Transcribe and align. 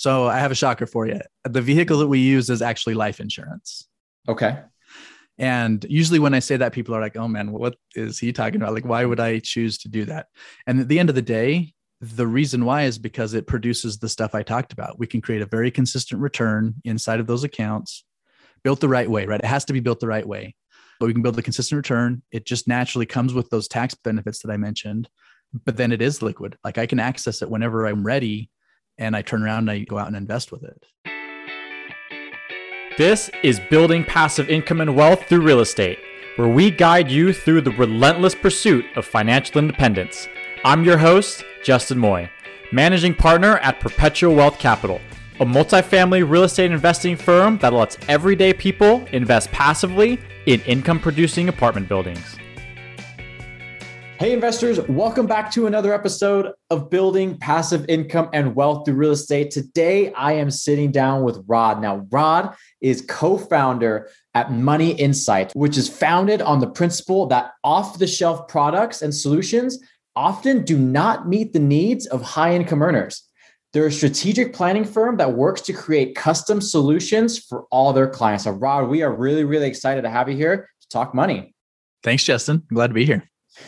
So 0.00 0.26
I 0.28 0.38
have 0.38 0.50
a 0.50 0.54
shocker 0.54 0.86
for 0.86 1.06
you. 1.06 1.20
The 1.44 1.60
vehicle 1.60 1.98
that 1.98 2.06
we 2.06 2.20
use 2.20 2.48
is 2.48 2.62
actually 2.62 2.94
life 2.94 3.20
insurance. 3.20 3.86
Okay. 4.26 4.58
And 5.36 5.84
usually 5.90 6.18
when 6.18 6.32
I 6.32 6.38
say 6.38 6.56
that, 6.56 6.72
people 6.72 6.94
are 6.94 7.02
like, 7.02 7.18
oh 7.18 7.28
man, 7.28 7.52
what 7.52 7.76
is 7.94 8.18
he 8.18 8.32
talking 8.32 8.62
about? 8.62 8.72
Like, 8.72 8.86
why 8.86 9.04
would 9.04 9.20
I 9.20 9.40
choose 9.40 9.76
to 9.80 9.90
do 9.90 10.06
that? 10.06 10.28
And 10.66 10.80
at 10.80 10.88
the 10.88 10.98
end 10.98 11.10
of 11.10 11.16
the 11.16 11.20
day, 11.20 11.74
the 12.00 12.26
reason 12.26 12.64
why 12.64 12.84
is 12.84 12.96
because 12.96 13.34
it 13.34 13.46
produces 13.46 13.98
the 13.98 14.08
stuff 14.08 14.34
I 14.34 14.42
talked 14.42 14.72
about. 14.72 14.98
We 14.98 15.06
can 15.06 15.20
create 15.20 15.42
a 15.42 15.46
very 15.46 15.70
consistent 15.70 16.22
return 16.22 16.76
inside 16.82 17.20
of 17.20 17.26
those 17.26 17.44
accounts, 17.44 18.02
built 18.64 18.80
the 18.80 18.88
right 18.88 19.10
way, 19.10 19.26
right? 19.26 19.40
It 19.40 19.44
has 19.44 19.66
to 19.66 19.74
be 19.74 19.80
built 19.80 20.00
the 20.00 20.08
right 20.08 20.26
way, 20.26 20.54
but 20.98 21.08
we 21.08 21.12
can 21.12 21.20
build 21.20 21.38
a 21.38 21.42
consistent 21.42 21.76
return. 21.76 22.22
It 22.32 22.46
just 22.46 22.66
naturally 22.66 23.04
comes 23.04 23.34
with 23.34 23.50
those 23.50 23.68
tax 23.68 23.94
benefits 23.96 24.38
that 24.38 24.50
I 24.50 24.56
mentioned, 24.56 25.10
but 25.66 25.76
then 25.76 25.92
it 25.92 26.00
is 26.00 26.22
liquid. 26.22 26.56
Like 26.64 26.78
I 26.78 26.86
can 26.86 27.00
access 27.00 27.42
it 27.42 27.50
whenever 27.50 27.86
I'm 27.86 28.02
ready 28.02 28.48
and 29.00 29.16
I 29.16 29.22
turn 29.22 29.42
around 29.42 29.68
and 29.68 29.70
I 29.70 29.78
go 29.80 29.98
out 29.98 30.06
and 30.06 30.16
invest 30.16 30.52
with 30.52 30.62
it. 30.62 30.84
This 32.98 33.30
is 33.42 33.58
Building 33.70 34.04
Passive 34.04 34.50
Income 34.50 34.82
and 34.82 34.94
Wealth 34.94 35.24
Through 35.26 35.40
Real 35.40 35.60
Estate, 35.60 35.98
where 36.36 36.48
we 36.48 36.70
guide 36.70 37.10
you 37.10 37.32
through 37.32 37.62
the 37.62 37.70
relentless 37.72 38.34
pursuit 38.34 38.84
of 38.96 39.06
financial 39.06 39.58
independence. 39.58 40.28
I'm 40.64 40.84
your 40.84 40.98
host, 40.98 41.42
Justin 41.64 41.98
Moy, 41.98 42.28
managing 42.72 43.14
partner 43.14 43.56
at 43.58 43.80
Perpetual 43.80 44.34
Wealth 44.34 44.58
Capital, 44.58 45.00
a 45.40 45.46
multifamily 45.46 46.28
real 46.28 46.44
estate 46.44 46.70
investing 46.70 47.16
firm 47.16 47.56
that 47.58 47.72
lets 47.72 47.96
everyday 48.06 48.52
people 48.52 49.06
invest 49.12 49.50
passively 49.50 50.20
in 50.44 50.60
income 50.62 51.00
producing 51.00 51.48
apartment 51.48 51.88
buildings. 51.88 52.36
Hey, 54.20 54.34
investors, 54.34 54.78
welcome 54.86 55.26
back 55.26 55.50
to 55.52 55.66
another 55.66 55.94
episode 55.94 56.52
of 56.68 56.90
Building 56.90 57.38
Passive 57.38 57.86
Income 57.88 58.28
and 58.34 58.54
Wealth 58.54 58.84
Through 58.84 58.96
Real 58.96 59.12
Estate. 59.12 59.50
Today, 59.50 60.12
I 60.12 60.34
am 60.34 60.50
sitting 60.50 60.92
down 60.92 61.22
with 61.22 61.42
Rod. 61.46 61.80
Now, 61.80 62.06
Rod 62.10 62.54
is 62.82 63.00
co 63.08 63.38
founder 63.38 64.10
at 64.34 64.52
Money 64.52 64.92
Insight, 64.92 65.52
which 65.54 65.78
is 65.78 65.88
founded 65.88 66.42
on 66.42 66.60
the 66.60 66.66
principle 66.66 67.28
that 67.28 67.52
off 67.64 67.98
the 67.98 68.06
shelf 68.06 68.46
products 68.46 69.00
and 69.00 69.14
solutions 69.14 69.82
often 70.14 70.66
do 70.66 70.76
not 70.76 71.26
meet 71.26 71.54
the 71.54 71.58
needs 71.58 72.04
of 72.04 72.20
high 72.20 72.54
income 72.54 72.82
earners. 72.82 73.26
They're 73.72 73.86
a 73.86 73.90
strategic 73.90 74.52
planning 74.52 74.84
firm 74.84 75.16
that 75.16 75.32
works 75.32 75.62
to 75.62 75.72
create 75.72 76.14
custom 76.14 76.60
solutions 76.60 77.38
for 77.38 77.64
all 77.70 77.94
their 77.94 78.10
clients. 78.10 78.44
So, 78.44 78.50
Rod, 78.50 78.90
we 78.90 79.00
are 79.00 79.16
really, 79.16 79.44
really 79.44 79.66
excited 79.66 80.02
to 80.02 80.10
have 80.10 80.28
you 80.28 80.36
here 80.36 80.68
to 80.82 80.88
talk 80.88 81.14
money. 81.14 81.54
Thanks, 82.02 82.22
Justin. 82.22 82.64
Glad 82.70 82.88
to 82.88 82.92
be 82.92 83.06
here. 83.06 83.26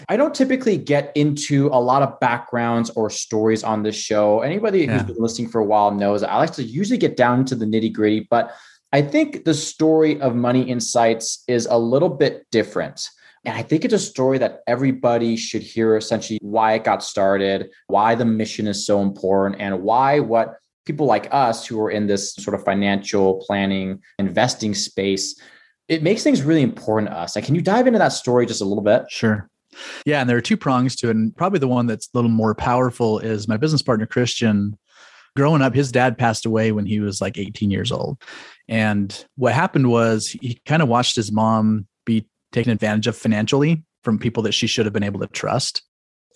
I 0.08 0.16
don't 0.16 0.34
typically 0.34 0.76
get 0.76 1.12
into 1.14 1.68
a 1.68 1.80
lot 1.80 2.02
of 2.02 2.18
backgrounds 2.20 2.90
or 2.90 3.10
stories 3.10 3.62
on 3.64 3.82
this 3.82 3.96
show. 3.96 4.40
Anybody 4.40 4.80
yeah. 4.80 4.98
who's 4.98 5.14
been 5.14 5.22
listening 5.22 5.48
for 5.48 5.60
a 5.60 5.64
while 5.64 5.90
knows 5.90 6.22
I 6.22 6.36
like 6.36 6.52
to 6.54 6.62
usually 6.62 6.98
get 6.98 7.16
down 7.16 7.44
to 7.46 7.54
the 7.54 7.64
nitty 7.64 7.92
gritty, 7.92 8.26
but 8.30 8.52
I 8.92 9.00
think 9.02 9.44
the 9.44 9.54
story 9.54 10.20
of 10.20 10.34
Money 10.34 10.62
Insights 10.62 11.44
is 11.48 11.66
a 11.66 11.78
little 11.78 12.10
bit 12.10 12.46
different. 12.50 13.08
And 13.44 13.56
I 13.56 13.62
think 13.62 13.84
it's 13.84 13.94
a 13.94 13.98
story 13.98 14.38
that 14.38 14.60
everybody 14.66 15.36
should 15.36 15.62
hear 15.62 15.96
essentially 15.96 16.38
why 16.42 16.74
it 16.74 16.84
got 16.84 17.02
started, 17.02 17.70
why 17.88 18.14
the 18.14 18.24
mission 18.24 18.66
is 18.68 18.86
so 18.86 19.00
important, 19.00 19.60
and 19.60 19.82
why 19.82 20.20
what 20.20 20.58
people 20.84 21.06
like 21.06 21.28
us 21.32 21.66
who 21.66 21.80
are 21.80 21.90
in 21.90 22.06
this 22.06 22.34
sort 22.34 22.54
of 22.54 22.64
financial 22.64 23.42
planning, 23.46 24.00
investing 24.18 24.74
space, 24.74 25.40
it 25.88 26.02
makes 26.02 26.22
things 26.22 26.42
really 26.42 26.62
important 26.62 27.10
to 27.10 27.16
us. 27.16 27.34
Like, 27.34 27.44
can 27.44 27.54
you 27.54 27.60
dive 27.60 27.86
into 27.86 27.98
that 27.98 28.12
story 28.12 28.46
just 28.46 28.60
a 28.60 28.64
little 28.64 28.82
bit? 28.82 29.04
Sure. 29.08 29.48
Yeah, 30.04 30.20
and 30.20 30.28
there 30.28 30.36
are 30.36 30.42
two 30.42 30.56
prongs 30.56 30.96
to 30.96 31.08
it. 31.08 31.16
And 31.16 31.34
probably 31.36 31.58
the 31.58 31.68
one 31.68 31.86
that's 31.86 32.08
a 32.12 32.16
little 32.16 32.30
more 32.30 32.54
powerful 32.54 33.18
is 33.18 33.48
my 33.48 33.56
business 33.56 33.82
partner, 33.82 34.06
Christian. 34.06 34.78
Growing 35.34 35.62
up, 35.62 35.74
his 35.74 35.90
dad 35.90 36.18
passed 36.18 36.44
away 36.44 36.72
when 36.72 36.84
he 36.84 37.00
was 37.00 37.20
like 37.20 37.38
18 37.38 37.70
years 37.70 37.90
old. 37.90 38.20
And 38.68 39.24
what 39.36 39.54
happened 39.54 39.90
was 39.90 40.28
he 40.28 40.60
kind 40.66 40.82
of 40.82 40.88
watched 40.88 41.16
his 41.16 41.32
mom 41.32 41.86
be 42.04 42.26
taken 42.52 42.72
advantage 42.72 43.06
of 43.06 43.16
financially 43.16 43.82
from 44.04 44.18
people 44.18 44.42
that 44.42 44.52
she 44.52 44.66
should 44.66 44.86
have 44.86 44.92
been 44.92 45.02
able 45.02 45.20
to 45.20 45.26
trust. 45.28 45.82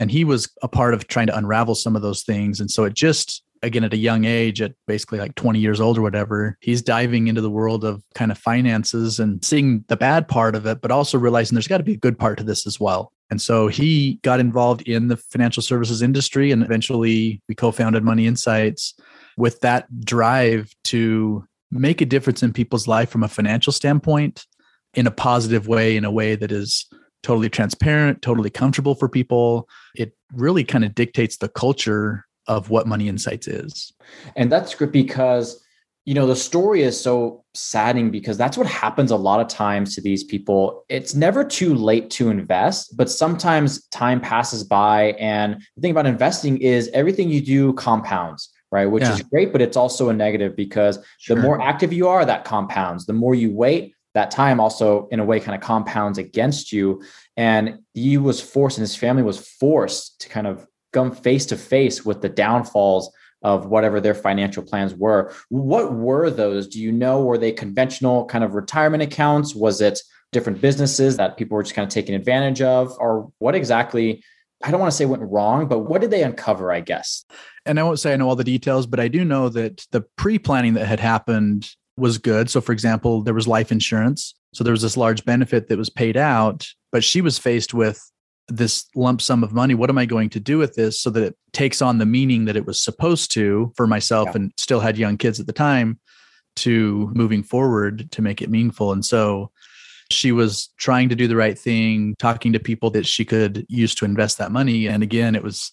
And 0.00 0.10
he 0.10 0.24
was 0.24 0.48
a 0.62 0.68
part 0.68 0.94
of 0.94 1.08
trying 1.08 1.26
to 1.26 1.36
unravel 1.36 1.74
some 1.74 1.97
of 1.97 2.03
those 2.03 2.22
things. 2.22 2.60
And 2.60 2.70
so 2.70 2.84
it 2.84 2.94
just, 2.94 3.42
again, 3.62 3.84
at 3.84 3.94
a 3.94 3.98
young 3.98 4.24
age, 4.24 4.60
at 4.60 4.72
basically 4.86 5.18
like 5.18 5.34
20 5.34 5.58
years 5.58 5.80
old 5.80 5.98
or 5.98 6.03
whatever, 6.03 6.56
he's 6.60 6.82
diving 6.82 7.28
into 7.28 7.41
the 7.41 7.50
world 7.50 7.84
of 7.84 8.03
kind 8.14 8.30
of 8.30 8.38
finances 8.38 9.18
and 9.18 9.44
seeing 9.44 9.84
the 9.88 9.97
bad 9.97 10.28
part 10.28 10.54
of 10.54 10.66
it, 10.66 10.80
but 10.80 10.91
also 10.91 11.18
realizing 11.18 11.54
there's 11.54 11.68
got 11.68 11.78
to 11.78 11.84
be 11.84 11.94
a 11.94 11.98
good 11.98 12.18
part 12.18 12.38
to 12.38 12.44
this 12.44 12.66
as 12.66 12.78
well. 12.78 13.12
And 13.31 13.41
so 13.42 13.69
he 13.69 14.20
got 14.22 14.41
involved 14.41 14.82
in 14.82 15.09
the 15.09 15.16
financial 15.16 15.62
services 15.62 16.03
industry 16.03 16.53
and 16.53 16.62
eventually 16.62 17.42
we 17.48 17.54
co 17.54 17.72
founded 17.72 18.04
Money 18.04 18.26
Insights 18.26 18.94
with 19.37 19.60
that 19.60 20.00
drive 20.00 20.72
to 20.84 21.44
make 21.70 22.00
a 22.00 22.06
difference 22.06 22.42
in 22.42 22.53
people's 22.53 22.86
life 22.86 23.10
from 23.10 23.22
a 23.22 23.28
financial 23.28 23.72
standpoint 23.72 24.47
in 24.94 25.06
a 25.06 25.10
positive 25.10 25.69
way, 25.69 25.97
in 25.97 26.04
a 26.04 26.10
way 26.10 26.36
that 26.36 26.53
is 26.53 26.86
totally 27.22 27.50
transparent, 27.50 28.22
totally 28.22 28.50
comfortable 28.50 28.94
for 28.94 29.09
people. 29.09 29.69
It 29.94 30.12
really 30.32 30.65
kind 30.65 30.84
of 30.84 30.94
dictates 30.94 31.38
the 31.38 31.48
culture 31.48 32.25
of 32.47 32.70
what 32.70 32.86
Money 32.86 33.09
Insights 33.09 33.48
is. 33.48 33.92
And 34.36 34.50
that's 34.50 34.75
because 34.75 35.60
you 36.06 36.14
know 36.14 36.26
the 36.26 36.36
story 36.36 36.82
is 36.82 36.98
so 36.98 37.44
saddening 37.52 38.10
because 38.10 38.38
that's 38.38 38.56
what 38.56 38.66
happens 38.66 39.10
a 39.10 39.16
lot 39.16 39.40
of 39.40 39.48
times 39.48 39.94
to 39.94 40.00
these 40.00 40.24
people 40.24 40.84
it's 40.88 41.14
never 41.14 41.44
too 41.44 41.74
late 41.74 42.08
to 42.08 42.30
invest 42.30 42.96
but 42.96 43.10
sometimes 43.10 43.86
time 43.88 44.20
passes 44.20 44.64
by 44.64 45.12
and 45.18 45.60
the 45.74 45.82
thing 45.82 45.90
about 45.90 46.06
investing 46.06 46.56
is 46.58 46.88
everything 46.94 47.28
you 47.28 47.40
do 47.40 47.72
compounds 47.74 48.50
right 48.70 48.86
which 48.86 49.02
yeah. 49.02 49.12
is 49.12 49.22
great 49.22 49.52
but 49.52 49.60
it's 49.60 49.76
also 49.76 50.08
a 50.08 50.12
negative 50.12 50.56
because 50.56 50.98
sure. 51.18 51.36
the 51.36 51.42
more 51.42 51.60
active 51.60 51.92
you 51.92 52.08
are 52.08 52.24
that 52.24 52.44
compounds 52.44 53.04
the 53.04 53.12
more 53.12 53.34
you 53.34 53.52
wait 53.52 53.92
that 54.14 54.30
time 54.30 54.60
also 54.60 55.08
in 55.08 55.20
a 55.20 55.24
way 55.24 55.38
kind 55.40 55.54
of 55.54 55.60
compounds 55.60 56.18
against 56.18 56.72
you 56.72 57.02
and 57.36 57.80
he 57.94 58.16
was 58.16 58.40
forced 58.40 58.78
and 58.78 58.82
his 58.82 58.96
family 58.96 59.22
was 59.22 59.38
forced 59.38 60.20
to 60.20 60.28
kind 60.28 60.46
of 60.46 60.66
come 60.92 61.10
face 61.10 61.44
to 61.46 61.56
face 61.56 62.04
with 62.04 62.22
the 62.22 62.28
downfalls 62.28 63.10
of 63.42 63.66
whatever 63.66 64.00
their 64.00 64.14
financial 64.14 64.62
plans 64.62 64.94
were. 64.94 65.32
What 65.48 65.94
were 65.94 66.30
those? 66.30 66.69
Do 66.69 66.80
you 66.80 66.92
know? 66.92 67.22
Were 67.22 67.38
they 67.38 67.52
conventional 67.52 68.24
kind 68.26 68.42
of 68.42 68.54
retirement 68.54 69.02
accounts? 69.02 69.54
Was 69.54 69.80
it 69.80 70.00
different 70.32 70.60
businesses 70.60 71.16
that 71.16 71.36
people 71.36 71.56
were 71.56 71.62
just 71.62 71.74
kind 71.74 71.86
of 71.86 71.92
taking 71.92 72.14
advantage 72.14 72.62
of? 72.62 72.97
Or 72.98 73.30
what 73.38 73.54
exactly? 73.54 74.22
I 74.64 74.70
don't 74.70 74.80
want 74.80 74.91
to 74.91 74.97
say 74.97 75.04
went 75.04 75.22
wrong, 75.22 75.69
but 75.69 75.80
what 75.80 76.00
did 76.00 76.10
they 76.10 76.22
uncover, 76.22 76.72
I 76.72 76.80
guess? 76.80 77.24
And 77.66 77.78
I 77.78 77.82
won't 77.82 78.00
say 78.00 78.12
I 78.12 78.16
know 78.16 78.28
all 78.28 78.36
the 78.36 78.44
details, 78.44 78.86
but 78.86 79.00
I 79.00 79.08
do 79.08 79.24
know 79.24 79.48
that 79.50 79.86
the 79.91 80.03
pre 80.16 80.38
planning 80.38 80.74
that 80.74 80.86
had 80.86 81.00
happened 81.00 81.70
was 81.97 82.18
good. 82.18 82.50
So, 82.50 82.60
for 82.60 82.72
example, 82.72 83.22
there 83.22 83.34
was 83.34 83.47
life 83.47 83.70
insurance. 83.70 84.34
So, 84.54 84.64
there 84.64 84.72
was 84.72 84.82
this 84.82 84.97
large 84.97 85.24
benefit 85.24 85.68
that 85.68 85.78
was 85.78 85.91
paid 85.91 86.16
out, 86.16 86.66
but 86.91 87.04
she 87.04 87.20
was 87.20 87.38
faced 87.38 87.74
with 87.74 88.10
this 88.48 88.86
lump 88.94 89.20
sum 89.20 89.42
of 89.42 89.52
money 89.52 89.74
what 89.74 89.90
am 89.90 89.98
i 89.98 90.06
going 90.06 90.30
to 90.30 90.38
do 90.38 90.56
with 90.56 90.74
this 90.74 91.00
so 91.00 91.10
that 91.10 91.22
it 91.22 91.36
takes 91.52 91.82
on 91.82 91.98
the 91.98 92.06
meaning 92.06 92.44
that 92.44 92.56
it 92.56 92.66
was 92.66 92.80
supposed 92.80 93.32
to 93.32 93.72
for 93.76 93.86
myself 93.86 94.28
yeah. 94.28 94.36
and 94.36 94.52
still 94.56 94.80
had 94.80 94.96
young 94.96 95.16
kids 95.16 95.40
at 95.40 95.46
the 95.46 95.52
time 95.52 95.98
to 96.56 97.10
moving 97.14 97.42
forward 97.42 98.10
to 98.10 98.22
make 98.22 98.42
it 98.42 98.50
meaningful. 98.50 98.92
And 98.92 99.04
so 99.04 99.50
she 100.10 100.32
was 100.32 100.68
trying 100.78 101.08
to 101.08 101.14
do 101.14 101.28
the 101.28 101.36
right 101.36 101.58
thing 101.58 102.14
talking 102.18 102.52
to 102.52 102.60
people 102.60 102.90
that 102.90 103.06
she 103.06 103.24
could 103.24 103.66
use 103.68 103.94
to 103.96 104.04
invest 104.04 104.38
that 104.38 104.52
money. 104.52 104.86
And 104.86 105.02
again 105.02 105.34
it 105.34 105.42
was 105.42 105.72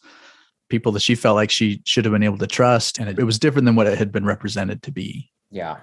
people 0.70 0.92
that 0.92 1.02
she 1.02 1.16
felt 1.16 1.36
like 1.36 1.52
she 1.52 1.82
should 1.86 2.06
have 2.06 2.14
been 2.14 2.24
able 2.24 2.38
to 2.38 2.48
trust. 2.48 3.00
And 3.00 3.10
it, 3.10 3.20
it 3.20 3.24
was 3.24 3.40
different 3.40 3.66
than 3.66 3.76
what 3.76 3.88
it 3.88 3.98
had 3.98 4.12
been 4.12 4.26
represented 4.26 4.84
to 4.84 4.92
be. 4.92 5.30
Yeah. 5.52 5.78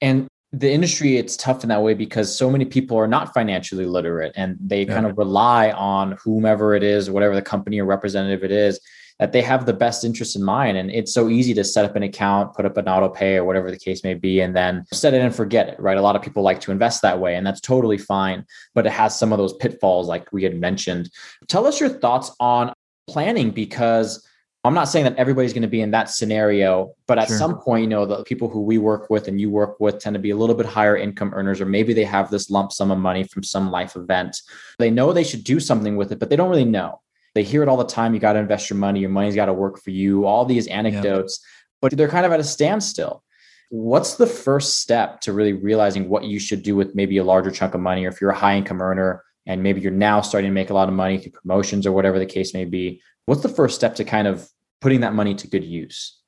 And 0.00 0.26
the 0.52 0.70
industry 0.70 1.16
it's 1.16 1.36
tough 1.36 1.62
in 1.62 1.70
that 1.70 1.82
way 1.82 1.94
because 1.94 2.36
so 2.36 2.50
many 2.50 2.64
people 2.64 2.96
are 2.96 3.06
not 3.06 3.32
financially 3.32 3.86
literate 3.86 4.32
and 4.36 4.56
they 4.60 4.84
yeah. 4.84 4.92
kind 4.92 5.06
of 5.06 5.16
rely 5.16 5.70
on 5.72 6.12
whomever 6.22 6.74
it 6.74 6.82
is 6.82 7.10
whatever 7.10 7.34
the 7.34 7.42
company 7.42 7.80
or 7.80 7.86
representative 7.86 8.44
it 8.44 8.52
is 8.52 8.78
that 9.18 9.30
they 9.30 9.42
have 9.42 9.66
the 9.66 9.72
best 9.72 10.04
interest 10.04 10.34
in 10.34 10.42
mind. 10.42 10.76
And 10.76 10.90
it's 10.90 11.14
so 11.14 11.28
easy 11.28 11.54
to 11.54 11.62
set 11.62 11.84
up 11.84 11.94
an 11.94 12.02
account 12.02 12.54
put 12.54 12.66
up 12.66 12.76
an 12.76 12.88
auto 12.88 13.08
pay 13.08 13.36
or 13.36 13.44
whatever 13.44 13.70
the 13.70 13.78
case 13.78 14.02
may 14.02 14.14
be 14.14 14.40
and 14.40 14.56
then 14.56 14.84
set 14.92 15.14
it 15.14 15.22
and 15.22 15.34
forget 15.34 15.68
it 15.68 15.80
right? 15.80 15.96
A 15.96 16.02
lot 16.02 16.16
of 16.16 16.22
people 16.22 16.42
like 16.42 16.60
to 16.62 16.72
invest 16.72 17.02
that 17.02 17.20
way 17.20 17.36
and 17.36 17.46
that's 17.46 17.60
totally 17.60 17.98
fine 17.98 18.44
but 18.74 18.86
it 18.86 18.90
has 18.90 19.16
some 19.16 19.32
of 19.32 19.38
those 19.38 19.54
pitfalls 19.54 20.08
like 20.08 20.32
we 20.32 20.42
had 20.42 20.56
mentioned. 20.56 21.08
Tell 21.48 21.66
us 21.66 21.78
your 21.78 21.88
thoughts 21.88 22.34
on 22.40 22.72
planning 23.08 23.50
because 23.50 24.26
I'm 24.64 24.74
not 24.74 24.84
saying 24.84 25.04
that 25.06 25.16
everybody's 25.16 25.52
going 25.52 25.62
to 25.62 25.68
be 25.68 25.80
in 25.80 25.90
that 25.90 26.08
scenario, 26.08 26.94
but 27.08 27.18
at 27.18 27.26
sure. 27.26 27.36
some 27.36 27.58
point, 27.58 27.82
you 27.82 27.88
know, 27.88 28.06
the 28.06 28.22
people 28.22 28.48
who 28.48 28.60
we 28.60 28.78
work 28.78 29.10
with 29.10 29.26
and 29.26 29.40
you 29.40 29.50
work 29.50 29.80
with 29.80 29.98
tend 29.98 30.14
to 30.14 30.20
be 30.20 30.30
a 30.30 30.36
little 30.36 30.54
bit 30.54 30.66
higher 30.66 30.96
income 30.96 31.32
earners, 31.34 31.60
or 31.60 31.66
maybe 31.66 31.92
they 31.92 32.04
have 32.04 32.30
this 32.30 32.48
lump 32.48 32.70
sum 32.70 32.92
of 32.92 32.98
money 32.98 33.24
from 33.24 33.42
some 33.42 33.72
life 33.72 33.96
event. 33.96 34.40
They 34.78 34.90
know 34.90 35.12
they 35.12 35.24
should 35.24 35.42
do 35.42 35.58
something 35.58 35.96
with 35.96 36.12
it, 36.12 36.20
but 36.20 36.30
they 36.30 36.36
don't 36.36 36.48
really 36.48 36.64
know. 36.64 37.00
They 37.34 37.42
hear 37.42 37.64
it 37.64 37.68
all 37.68 37.76
the 37.76 37.84
time. 37.84 38.14
You 38.14 38.20
got 38.20 38.34
to 38.34 38.38
invest 38.38 38.70
your 38.70 38.78
money. 38.78 39.00
Your 39.00 39.10
money's 39.10 39.34
got 39.34 39.46
to 39.46 39.52
work 39.52 39.80
for 39.80 39.90
you. 39.90 40.26
All 40.26 40.44
these 40.44 40.68
anecdotes, 40.68 41.40
yeah. 41.42 41.48
but 41.80 41.96
they're 41.96 42.08
kind 42.08 42.26
of 42.26 42.30
at 42.30 42.38
a 42.38 42.44
standstill. 42.44 43.24
What's 43.70 44.14
the 44.14 44.26
first 44.26 44.78
step 44.80 45.22
to 45.22 45.32
really 45.32 45.54
realizing 45.54 46.08
what 46.08 46.24
you 46.24 46.38
should 46.38 46.62
do 46.62 46.76
with 46.76 46.94
maybe 46.94 47.16
a 47.16 47.24
larger 47.24 47.50
chunk 47.50 47.74
of 47.74 47.80
money, 47.80 48.04
or 48.04 48.10
if 48.10 48.20
you're 48.20 48.30
a 48.30 48.38
high 48.38 48.56
income 48.56 48.80
earner 48.80 49.24
and 49.46 49.62
maybe 49.62 49.80
you're 49.80 49.92
now 49.92 50.20
starting 50.20 50.50
to 50.50 50.54
make 50.54 50.70
a 50.70 50.74
lot 50.74 50.88
of 50.88 50.94
money 50.94 51.18
through 51.18 51.32
promotions 51.32 51.86
or 51.86 51.92
whatever 51.92 52.18
the 52.18 52.26
case 52.26 52.54
may 52.54 52.64
be? 52.64 53.00
what's 53.26 53.42
the 53.42 53.48
first 53.48 53.74
step 53.74 53.94
to 53.96 54.04
kind 54.04 54.26
of 54.26 54.48
putting 54.80 55.00
that 55.00 55.14
money 55.14 55.34
to 55.34 55.46
good 55.46 55.64
use? 55.64 56.18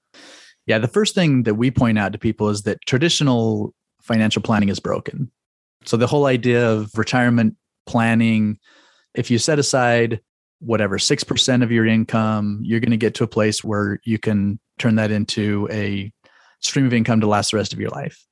Yeah, 0.66 0.78
the 0.78 0.88
first 0.88 1.14
thing 1.14 1.42
that 1.42 1.54
we 1.54 1.70
point 1.70 1.98
out 1.98 2.12
to 2.12 2.18
people 2.18 2.48
is 2.48 2.62
that 2.62 2.78
traditional 2.86 3.74
financial 4.02 4.42
planning 4.42 4.68
is 4.68 4.80
broken. 4.80 5.30
So 5.84 5.96
the 5.96 6.06
whole 6.06 6.26
idea 6.26 6.70
of 6.70 6.90
retirement 6.96 7.56
planning, 7.86 8.58
if 9.14 9.30
you 9.30 9.38
set 9.38 9.58
aside 9.58 10.20
whatever 10.60 10.96
6% 10.96 11.62
of 11.62 11.70
your 11.70 11.86
income, 11.86 12.60
you're 12.62 12.80
going 12.80 12.90
to 12.92 12.96
get 12.96 13.14
to 13.16 13.24
a 13.24 13.28
place 13.28 13.62
where 13.62 14.00
you 14.04 14.18
can 14.18 14.58
turn 14.78 14.94
that 14.94 15.10
into 15.10 15.68
a 15.70 16.10
stream 16.60 16.86
of 16.86 16.94
income 16.94 17.20
to 17.20 17.26
last 17.26 17.50
the 17.50 17.58
rest 17.58 17.74
of 17.74 17.80
your 17.80 17.90
life. 17.90 18.24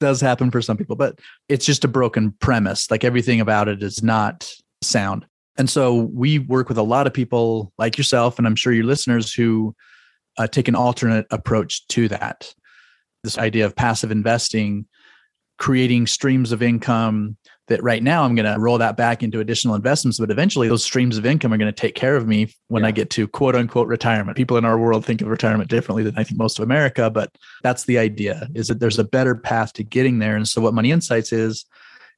Does 0.00 0.20
happen 0.20 0.50
for 0.50 0.62
some 0.62 0.76
people, 0.76 0.96
but 0.96 1.18
it's 1.48 1.66
just 1.66 1.84
a 1.84 1.88
broken 1.88 2.32
premise. 2.40 2.90
Like 2.90 3.04
everything 3.04 3.40
about 3.40 3.68
it 3.68 3.82
is 3.82 4.02
not 4.02 4.50
sound. 4.82 5.26
And 5.56 5.68
so 5.68 5.94
we 5.94 6.38
work 6.38 6.68
with 6.68 6.78
a 6.78 6.82
lot 6.82 7.06
of 7.06 7.12
people 7.12 7.72
like 7.78 7.98
yourself, 7.98 8.38
and 8.38 8.46
I'm 8.46 8.56
sure 8.56 8.72
your 8.72 8.84
listeners 8.84 9.32
who 9.32 9.74
uh, 10.38 10.46
take 10.46 10.68
an 10.68 10.74
alternate 10.74 11.26
approach 11.30 11.86
to 11.88 12.08
that. 12.08 12.52
This 13.22 13.36
idea 13.36 13.66
of 13.66 13.76
passive 13.76 14.10
investing, 14.10 14.86
creating 15.58 16.06
streams 16.06 16.52
of 16.52 16.62
income 16.62 17.36
that 17.70 17.82
right 17.82 18.02
now 18.02 18.24
I'm 18.24 18.34
going 18.34 18.52
to 18.52 18.60
roll 18.60 18.76
that 18.78 18.96
back 18.96 19.22
into 19.22 19.40
additional 19.40 19.76
investments, 19.76 20.18
but 20.18 20.30
eventually 20.30 20.68
those 20.68 20.84
streams 20.84 21.16
of 21.16 21.24
income 21.24 21.52
are 21.52 21.56
going 21.56 21.72
to 21.72 21.80
take 21.80 21.94
care 21.94 22.16
of 22.16 22.26
me 22.26 22.52
when 22.68 22.82
yeah. 22.82 22.88
I 22.88 22.90
get 22.90 23.10
to 23.10 23.26
quote 23.26 23.54
unquote 23.54 23.86
retirement. 23.86 24.36
People 24.36 24.56
in 24.56 24.64
our 24.64 24.76
world 24.76 25.06
think 25.06 25.22
of 25.22 25.28
retirement 25.28 25.70
differently 25.70 26.02
than 26.02 26.18
I 26.18 26.24
think 26.24 26.38
most 26.38 26.58
of 26.58 26.64
America, 26.64 27.08
but 27.08 27.30
that's 27.62 27.84
the 27.84 27.96
idea 27.96 28.48
is 28.54 28.68
that 28.68 28.80
there's 28.80 28.98
a 28.98 29.04
better 29.04 29.34
path 29.34 29.72
to 29.74 29.84
getting 29.84 30.18
there. 30.18 30.36
And 30.36 30.46
so 30.46 30.60
what 30.60 30.74
Money 30.74 30.90
Insights 30.90 31.32
is, 31.32 31.64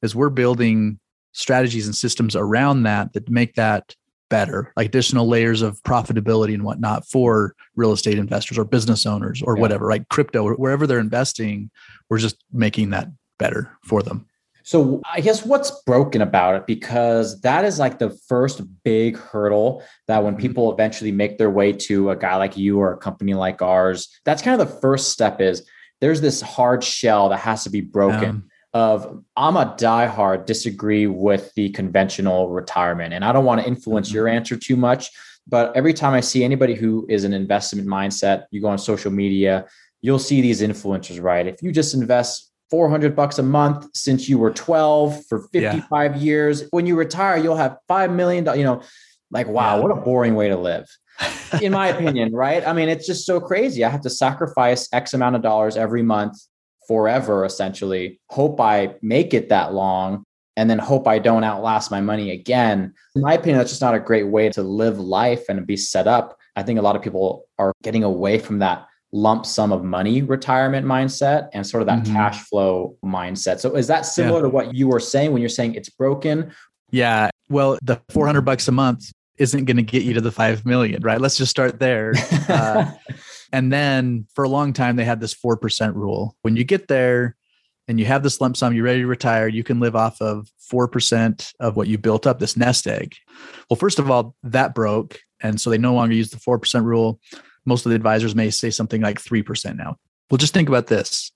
is 0.01 0.15
we're 0.15 0.29
building 0.29 0.99
strategies 1.33 1.85
and 1.85 1.95
systems 1.95 2.35
around 2.35 2.83
that 2.83 3.13
that 3.13 3.29
make 3.29 3.53
that 3.55 3.95
better, 4.29 4.73
like 4.75 4.87
additional 4.87 5.27
layers 5.27 5.61
of 5.61 5.81
profitability 5.83 6.55
and 6.55 6.63
whatnot 6.63 7.07
for 7.07 7.53
real 7.75 7.91
estate 7.91 8.17
investors 8.17 8.57
or 8.57 8.65
business 8.65 9.05
owners 9.05 9.43
or 9.43 9.55
yeah. 9.55 9.61
whatever, 9.61 9.85
right? 9.85 10.09
Crypto, 10.09 10.55
wherever 10.55 10.87
they're 10.87 10.97
investing, 10.97 11.69
we're 12.09 12.17
just 12.17 12.43
making 12.51 12.89
that 12.89 13.07
better 13.37 13.71
for 13.83 14.01
them. 14.01 14.25
So 14.63 15.01
I 15.05 15.19
guess 15.19 15.45
what's 15.45 15.71
broken 15.85 16.21
about 16.21 16.55
it 16.55 16.65
because 16.65 17.41
that 17.41 17.65
is 17.65 17.79
like 17.79 17.99
the 17.99 18.09
first 18.27 18.61
big 18.83 19.17
hurdle 19.17 19.83
that 20.07 20.23
when 20.23 20.33
mm-hmm. 20.33 20.41
people 20.41 20.71
eventually 20.71 21.11
make 21.11 21.37
their 21.37 21.49
way 21.49 21.73
to 21.73 22.11
a 22.11 22.15
guy 22.15 22.35
like 22.37 22.57
you 22.57 22.79
or 22.79 22.93
a 22.93 22.97
company 22.97 23.33
like 23.33 23.61
ours, 23.61 24.09
that's 24.23 24.41
kind 24.41 24.59
of 24.59 24.67
the 24.67 24.79
first 24.79 25.11
step 25.11 25.41
is 25.41 25.67
there's 25.99 26.21
this 26.21 26.41
hard 26.41 26.83
shell 26.83 27.29
that 27.29 27.39
has 27.39 27.63
to 27.65 27.69
be 27.69 27.81
broken. 27.81 28.29
Um, 28.29 28.49
of 28.73 29.23
I'm 29.37 29.55
a 29.55 29.75
diehard 29.77 30.47
disagree 30.47 31.05
with 31.05 31.53
the 31.53 31.69
conventional 31.69 32.49
retirement. 32.49 33.13
And 33.13 33.23
I 33.23 33.31
don't 33.31 33.45
want 33.45 33.61
to 33.61 33.67
influence 33.67 34.07
mm-hmm. 34.07 34.15
your 34.15 34.27
answer 34.27 34.57
too 34.57 34.75
much, 34.75 35.11
but 35.47 35.75
every 35.75 35.93
time 35.93 36.13
I 36.13 36.21
see 36.21 36.43
anybody 36.43 36.73
who 36.73 37.05
is 37.07 37.23
an 37.23 37.33
investment 37.33 37.87
mindset, 37.87 38.45
you 38.49 38.61
go 38.61 38.69
on 38.69 38.79
social 38.79 39.11
media, 39.11 39.67
you'll 40.01 40.19
see 40.19 40.41
these 40.41 40.61
influencers, 40.61 41.21
right? 41.21 41.45
If 41.45 41.61
you 41.61 41.71
just 41.71 41.93
invest 41.93 42.51
400 42.73 43.15
bucks 43.15 43.37
a 43.37 43.43
month 43.43 43.87
since 43.93 44.27
you 44.27 44.39
were 44.39 44.49
12 44.49 45.27
for 45.27 45.47
55 45.53 46.15
yeah. 46.15 46.19
years. 46.19 46.63
When 46.71 46.87
you 46.87 46.95
retire, 46.95 47.37
you'll 47.37 47.55
have 47.55 47.77
$5 47.87 48.15
million. 48.15 48.47
You 48.57 48.63
know, 48.63 48.81
like, 49.29 49.47
wow, 49.47 49.75
yeah. 49.75 49.83
what 49.83 49.91
a 49.91 50.01
boring 50.01 50.33
way 50.33 50.49
to 50.49 50.57
live, 50.57 50.89
in 51.61 51.71
my 51.71 51.89
opinion, 51.95 52.33
right? 52.33 52.67
I 52.67 52.73
mean, 52.73 52.89
it's 52.89 53.05
just 53.05 53.27
so 53.27 53.39
crazy. 53.39 53.85
I 53.85 53.91
have 53.91 54.01
to 54.01 54.09
sacrifice 54.09 54.89
X 54.91 55.13
amount 55.13 55.35
of 55.35 55.43
dollars 55.43 55.77
every 55.77 56.01
month 56.01 56.35
forever, 56.87 57.45
essentially. 57.45 58.19
Hope 58.31 58.59
I 58.59 58.95
make 59.03 59.35
it 59.35 59.49
that 59.49 59.75
long 59.75 60.25
and 60.57 60.67
then 60.67 60.79
hope 60.79 61.07
I 61.07 61.19
don't 61.19 61.43
outlast 61.43 61.91
my 61.91 62.01
money 62.01 62.31
again. 62.31 62.95
In 63.15 63.21
my 63.21 63.33
opinion, 63.33 63.59
that's 63.59 63.69
just 63.69 63.83
not 63.83 63.93
a 63.93 63.99
great 63.99 64.29
way 64.29 64.49
to 64.49 64.63
live 64.63 64.99
life 64.99 65.45
and 65.47 65.67
be 65.67 65.77
set 65.77 66.07
up. 66.07 66.39
I 66.55 66.63
think 66.63 66.79
a 66.79 66.81
lot 66.81 66.95
of 66.95 67.03
people 67.03 67.45
are 67.59 67.71
getting 67.83 68.03
away 68.03 68.39
from 68.39 68.57
that 68.59 68.87
lump 69.13 69.45
sum 69.45 69.71
of 69.71 69.83
money 69.83 70.23
retirement 70.23 70.85
mindset 70.85 71.47
and 71.53 71.65
sort 71.65 71.81
of 71.81 71.87
that 71.87 72.03
mm-hmm. 72.03 72.13
cash 72.13 72.41
flow 72.41 72.97
mindset. 73.05 73.59
So 73.59 73.75
is 73.75 73.87
that 73.87 74.05
similar 74.05 74.39
yeah. 74.39 74.43
to 74.43 74.49
what 74.49 74.75
you 74.75 74.87
were 74.87 74.99
saying 74.99 75.31
when 75.31 75.41
you're 75.41 75.49
saying 75.49 75.75
it's 75.75 75.89
broken? 75.89 76.51
Yeah. 76.91 77.29
Well, 77.47 77.77
the 77.81 78.01
400 78.09 78.41
bucks 78.41 78.67
a 78.67 78.71
month 78.71 79.11
isn't 79.37 79.65
going 79.65 79.77
to 79.77 79.83
get 79.83 80.03
you 80.03 80.13
to 80.15 80.21
the 80.21 80.31
5 80.31 80.65
million, 80.65 81.01
right? 81.03 81.21
Let's 81.21 81.37
just 81.37 81.51
start 81.51 81.79
there. 81.79 82.13
Uh, 82.49 82.91
and 83.53 83.71
then 83.71 84.27
for 84.33 84.43
a 84.43 84.49
long 84.49 84.73
time, 84.73 84.95
they 84.95 85.05
had 85.05 85.19
this 85.19 85.33
4% 85.33 85.95
rule. 85.95 86.35
When 86.41 86.55
you 86.55 86.63
get 86.63 86.87
there 86.87 87.35
and 87.87 87.99
you 87.99 88.05
have 88.05 88.23
this 88.23 88.41
lump 88.41 88.57
sum, 88.57 88.73
you're 88.73 88.85
ready 88.85 89.01
to 89.01 89.07
retire, 89.07 89.47
you 89.47 89.63
can 89.63 89.79
live 89.79 89.95
off 89.95 90.21
of 90.21 90.47
4% 90.71 91.53
of 91.59 91.75
what 91.75 91.87
you 91.87 91.97
built 91.97 92.25
up, 92.25 92.39
this 92.39 92.57
nest 92.57 92.87
egg. 92.87 93.15
Well, 93.69 93.77
first 93.77 93.99
of 93.99 94.09
all, 94.09 94.35
that 94.43 94.73
broke. 94.73 95.19
And 95.41 95.59
so 95.59 95.69
they 95.69 95.77
no 95.77 95.93
longer 95.93 96.15
use 96.15 96.29
the 96.29 96.37
4% 96.37 96.83
rule 96.83 97.19
most 97.65 97.85
of 97.85 97.89
the 97.89 97.95
advisors 97.95 98.35
may 98.35 98.49
say 98.49 98.69
something 98.69 99.01
like 99.01 99.21
3% 99.21 99.75
now. 99.75 99.97
Well, 100.29 100.37
just 100.37 100.53
think 100.53 100.69
about 100.69 100.87
this. 100.87 101.31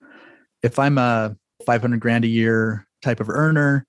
If 0.64 0.80
I'm 0.80 0.98
a 0.98 1.36
500 1.66 2.00
grand 2.00 2.26
a 2.26 2.28
year 2.28 2.88
type 3.02 3.20
of 3.20 3.30
earner, 3.30 3.86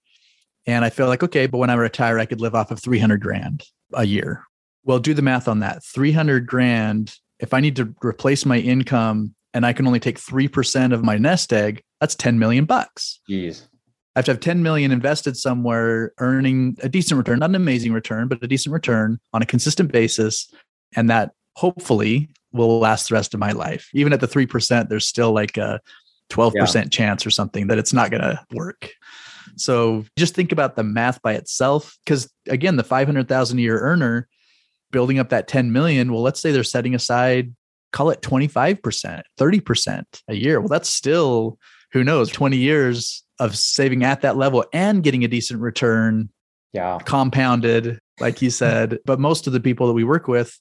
and 0.67 0.85
I 0.85 0.91
feel 0.91 1.07
like, 1.07 1.23
okay, 1.23 1.47
but 1.47 1.59
when 1.59 1.71
I 1.71 1.75
retire, 1.75 2.19
I 2.19 2.27
could 2.27 2.41
live 2.41 2.55
off 2.55 2.71
of 2.71 2.83
300 2.83 3.21
grand 3.21 3.65
a 3.95 4.05
year. 4.05 4.45
Well, 4.85 4.99
do 4.99 5.15
the 5.15 5.23
math 5.23 5.49
on 5.49 5.61
that. 5.61 5.83
300 5.85 6.47
grand, 6.47 7.15
if 7.41 7.55
I 7.55 7.61
need 7.61 7.77
to 7.77 7.95
replace 8.05 8.45
my 8.45 8.59
income 8.59 9.35
and 9.55 9.65
I 9.65 9.73
can 9.73 9.87
only 9.87 10.01
take 10.01 10.19
3% 10.19 10.93
of 10.93 11.03
my 11.03 11.17
nest 11.17 11.53
egg, 11.53 11.83
that's 12.01 12.15
10 12.15 12.39
million 12.39 12.67
bucks. 12.67 13.21
Jeez. 13.31 13.67
I 14.15 14.19
have 14.19 14.27
to 14.27 14.33
have 14.33 14.41
10 14.41 14.63
million 14.63 14.91
invested 14.91 15.37
somewhere, 15.37 16.13
earning 16.19 16.77
a 16.83 16.89
decent 16.89 17.17
return, 17.17 17.39
not 17.39 17.51
an 17.51 17.55
amazing 17.55 17.93
return, 17.93 18.29
but 18.29 18.43
a 18.43 18.49
decent 18.49 18.73
return 18.73 19.19
on 19.33 19.43
a 19.43 19.47
consistent 19.47 19.91
basis. 19.93 20.53
And 20.97 21.09
that 21.09 21.33
hopefully 21.59 22.29
will 22.53 22.79
last 22.79 23.09
the 23.09 23.15
rest 23.15 23.35
of 23.35 23.41
my 23.41 23.51
life. 23.51 23.91
Even 23.93 24.13
at 24.13 24.21
the 24.21 24.29
3%, 24.29 24.89
there's 24.89 25.09
still 25.09 25.33
like 25.33 25.57
a 25.57 25.81
12% 26.31 26.75
yeah. 26.75 26.85
chance 26.85 27.27
or 27.27 27.31
something 27.31 27.67
that 27.67 27.79
it's 27.79 27.93
not 27.93 28.13
going 28.13 28.23
to 28.23 28.41
work. 28.53 28.93
So 29.57 30.05
just 30.17 30.37
think 30.37 30.53
about 30.53 30.77
the 30.77 30.85
math 30.85 31.21
by 31.21 31.35
itself. 31.35 31.99
Because 32.05 32.33
again, 32.49 32.77
the 32.77 32.85
500,000 32.85 33.59
a 33.59 33.61
year 33.61 33.81
earner 33.81 34.29
building 34.93 35.19
up 35.19 35.31
that 35.31 35.49
10 35.49 35.73
million, 35.73 36.13
well, 36.13 36.23
let's 36.23 36.41
say 36.41 36.53
they're 36.53 36.63
setting 36.63 36.95
aside, 36.95 37.53
call 37.93 38.11
it 38.11 38.23
25%, 38.23 39.23
30% 39.37 40.05
a 40.29 40.35
year. 40.35 40.61
Well, 40.61 40.69
that's 40.69 40.89
still, 40.89 41.59
who 41.91 42.05
knows, 42.05 42.31
20 42.31 42.57
years 42.57 43.25
of 43.41 43.59
saving 43.59 44.05
at 44.05 44.21
that 44.21 44.37
level 44.37 44.65
and 44.73 45.03
getting 45.03 45.25
a 45.25 45.29
decent 45.29 45.61
return. 45.61 46.29
Yeah. 46.73 46.99
Compounded, 47.05 47.99
like 48.21 48.43
you 48.43 48.51
said. 48.51 49.01
but 49.05 49.19
most 49.19 49.49
of 49.49 49.53
the 49.53 49.61
people 49.61 49.89
that 49.89 49.95
we 49.95 50.05
work 50.05 50.29
with, 50.29 50.57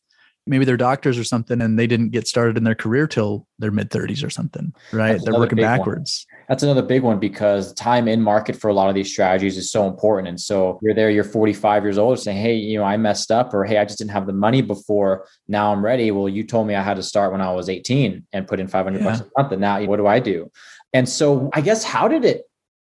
maybe 0.47 0.65
they're 0.65 0.77
doctors 0.77 1.17
or 1.17 1.23
something 1.23 1.61
and 1.61 1.77
they 1.77 1.87
didn't 1.87 2.09
get 2.09 2.27
started 2.27 2.57
in 2.57 2.63
their 2.63 2.75
career 2.75 3.07
till 3.07 3.47
their 3.59 3.71
mid 3.71 3.89
30s 3.89 4.25
or 4.25 4.29
something 4.29 4.73
right 4.91 5.13
That's 5.13 5.25
they're 5.25 5.33
working 5.33 5.57
backwards 5.57 6.25
one. 6.29 6.37
That's 6.47 6.63
another 6.63 6.81
big 6.81 7.03
one 7.03 7.19
because 7.19 7.73
time 7.73 8.07
in 8.07 8.21
market 8.21 8.55
for 8.55 8.69
a 8.69 8.73
lot 8.73 8.87
of 8.87 8.95
these 8.95 9.11
strategies 9.11 9.57
is 9.57 9.69
so 9.69 9.85
important. 9.85 10.29
And 10.29 10.39
so 10.39 10.79
you're 10.81 10.93
there, 10.93 11.09
you're 11.09 11.25
45 11.25 11.83
years 11.83 11.97
old, 11.97 12.19
saying, 12.19 12.37
Hey, 12.37 12.55
you 12.55 12.77
know, 12.77 12.85
I 12.85 12.95
messed 12.95 13.31
up, 13.31 13.53
or 13.53 13.65
Hey, 13.65 13.77
I 13.77 13.85
just 13.85 13.97
didn't 13.97 14.11
have 14.11 14.27
the 14.27 14.33
money 14.33 14.61
before. 14.61 15.27
Now 15.47 15.73
I'm 15.73 15.83
ready. 15.83 16.09
Well, 16.11 16.29
you 16.29 16.43
told 16.43 16.67
me 16.67 16.75
I 16.75 16.81
had 16.81 16.95
to 16.95 17.03
start 17.03 17.31
when 17.31 17.41
I 17.41 17.51
was 17.51 17.67
18 17.67 18.25
and 18.31 18.47
put 18.47 18.59
in 18.59 18.67
500 18.67 18.99
yeah. 18.99 19.03
bucks 19.03 19.19
a 19.21 19.41
month. 19.41 19.51
And 19.51 19.61
now 19.61 19.83
what 19.83 19.97
do 19.97 20.07
I 20.07 20.19
do? 20.19 20.49
And 20.93 21.07
so 21.07 21.49
I 21.53 21.61
guess 21.61 21.83
how 21.83 22.07
did 22.07 22.23
it 22.23 22.43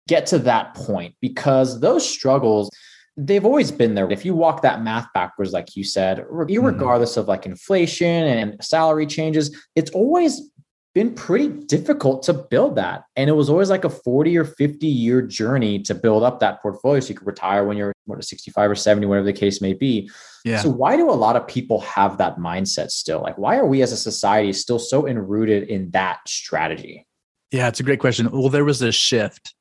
get 0.08 0.26
to 0.26 0.38
that 0.40 0.74
point? 0.74 1.14
Because 1.20 1.78
those 1.78 2.08
struggles, 2.08 2.68
they've 3.16 3.44
always 3.44 3.70
been 3.70 3.94
there. 3.94 4.10
If 4.10 4.24
you 4.24 4.34
walk 4.34 4.62
that 4.62 4.82
math 4.82 5.06
backwards, 5.12 5.52
like 5.52 5.76
you 5.76 5.84
said, 5.84 6.24
regardless 6.28 7.12
mm-hmm. 7.12 7.20
of 7.20 7.28
like 7.28 7.46
inflation 7.46 8.06
and 8.06 8.64
salary 8.64 9.06
changes, 9.06 9.54
it's 9.76 9.90
always 9.90 10.50
been 10.94 11.14
pretty 11.14 11.48
difficult 11.48 12.22
to 12.24 12.34
build 12.34 12.76
that. 12.76 13.04
And 13.16 13.30
it 13.30 13.32
was 13.32 13.48
always 13.48 13.70
like 13.70 13.84
a 13.84 13.90
40 13.90 14.36
or 14.36 14.44
50 14.44 14.86
year 14.86 15.22
journey 15.22 15.78
to 15.80 15.94
build 15.94 16.22
up 16.22 16.40
that 16.40 16.60
portfolio 16.60 17.00
so 17.00 17.08
you 17.08 17.14
could 17.14 17.26
retire 17.26 17.64
when 17.64 17.76
you're 17.76 17.92
what 18.04 18.22
65 18.22 18.70
or 18.70 18.74
70, 18.74 19.06
whatever 19.06 19.24
the 19.24 19.32
case 19.32 19.60
may 19.60 19.72
be. 19.72 20.10
Yeah. 20.44 20.60
So 20.60 20.68
why 20.68 20.96
do 20.96 21.08
a 21.08 21.12
lot 21.12 21.36
of 21.36 21.46
people 21.46 21.80
have 21.80 22.18
that 22.18 22.36
mindset 22.36 22.90
still? 22.90 23.22
Like 23.22 23.38
why 23.38 23.56
are 23.56 23.66
we 23.66 23.80
as 23.80 23.92
a 23.92 23.96
society 23.96 24.52
still 24.52 24.78
so 24.78 25.06
enrooted 25.06 25.68
in 25.68 25.90
that 25.92 26.18
strategy? 26.26 27.06
Yeah, 27.52 27.68
it's 27.68 27.80
a 27.80 27.84
great 27.84 28.00
question. 28.00 28.30
Well, 28.30 28.48
there 28.48 28.64
was 28.64 28.82
a 28.82 28.92
shift 28.92 29.54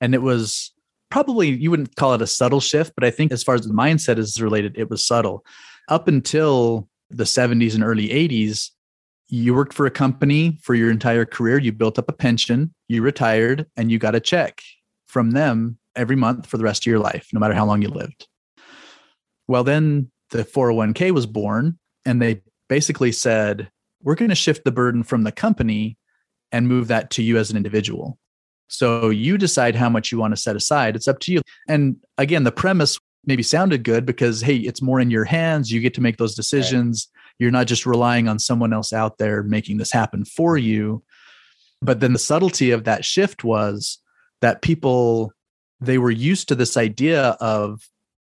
and 0.00 0.14
it 0.14 0.22
was 0.22 0.72
probably 1.10 1.50
you 1.50 1.70
wouldn't 1.70 1.96
call 1.96 2.14
it 2.14 2.22
a 2.22 2.26
subtle 2.26 2.60
shift, 2.60 2.94
but 2.94 3.04
I 3.04 3.10
think 3.10 3.32
as 3.32 3.42
far 3.42 3.54
as 3.54 3.62
the 3.62 3.74
mindset 3.74 4.18
is 4.18 4.40
related, 4.40 4.78
it 4.78 4.88
was 4.88 5.04
subtle. 5.04 5.44
Up 5.88 6.08
until 6.08 6.88
the 7.10 7.24
70s 7.24 7.74
and 7.74 7.82
early 7.82 8.08
80s, 8.08 8.70
you 9.28 9.54
worked 9.54 9.72
for 9.72 9.86
a 9.86 9.90
company 9.90 10.58
for 10.62 10.74
your 10.74 10.90
entire 10.90 11.24
career, 11.24 11.58
you 11.58 11.72
built 11.72 11.98
up 11.98 12.08
a 12.08 12.12
pension, 12.12 12.74
you 12.88 13.02
retired, 13.02 13.66
and 13.76 13.90
you 13.90 13.98
got 13.98 14.14
a 14.14 14.20
check 14.20 14.60
from 15.06 15.32
them 15.32 15.78
every 15.96 16.16
month 16.16 16.46
for 16.46 16.56
the 16.56 16.64
rest 16.64 16.82
of 16.82 16.86
your 16.86 16.98
life, 16.98 17.28
no 17.32 17.40
matter 17.40 17.54
how 17.54 17.64
long 17.64 17.82
you 17.82 17.88
lived. 17.88 18.26
Well, 19.46 19.64
then 19.64 20.10
the 20.30 20.44
401k 20.44 21.12
was 21.12 21.26
born, 21.26 21.78
and 22.04 22.20
they 22.20 22.42
basically 22.68 23.12
said, 23.12 23.70
We're 24.02 24.14
going 24.14 24.30
to 24.30 24.34
shift 24.34 24.64
the 24.64 24.72
burden 24.72 25.02
from 25.02 25.24
the 25.24 25.32
company 25.32 25.96
and 26.52 26.68
move 26.68 26.88
that 26.88 27.10
to 27.10 27.22
you 27.22 27.36
as 27.36 27.50
an 27.50 27.56
individual. 27.56 28.18
So 28.70 29.10
you 29.10 29.36
decide 29.36 29.74
how 29.74 29.88
much 29.88 30.12
you 30.12 30.18
want 30.18 30.32
to 30.32 30.40
set 30.40 30.56
aside. 30.56 30.94
It's 30.94 31.08
up 31.08 31.18
to 31.20 31.32
you. 31.32 31.42
And 31.68 31.96
again, 32.18 32.44
the 32.44 32.52
premise 32.52 32.98
maybe 33.26 33.42
sounded 33.42 33.82
good 33.82 34.06
because, 34.06 34.40
hey, 34.40 34.56
it's 34.56 34.80
more 34.80 35.00
in 35.00 35.10
your 35.10 35.24
hands. 35.24 35.70
You 35.70 35.80
get 35.80 35.92
to 35.94 36.00
make 36.00 36.16
those 36.16 36.34
decisions. 36.34 37.08
Right. 37.12 37.32
You're 37.40 37.50
not 37.50 37.66
just 37.66 37.84
relying 37.84 38.28
on 38.28 38.38
someone 38.38 38.72
else 38.72 38.92
out 38.92 39.18
there 39.18 39.42
making 39.42 39.78
this 39.78 39.90
happen 39.90 40.24
for 40.24 40.56
you. 40.56 41.02
But 41.82 42.00
then 42.00 42.12
the 42.12 42.18
subtlety 42.18 42.70
of 42.70 42.84
that 42.84 43.04
shift 43.04 43.42
was 43.42 43.98
that 44.40 44.62
people 44.62 45.32
they 45.80 45.98
were 45.98 46.10
used 46.10 46.48
to 46.48 46.54
this 46.54 46.76
idea 46.76 47.36
of 47.40 47.88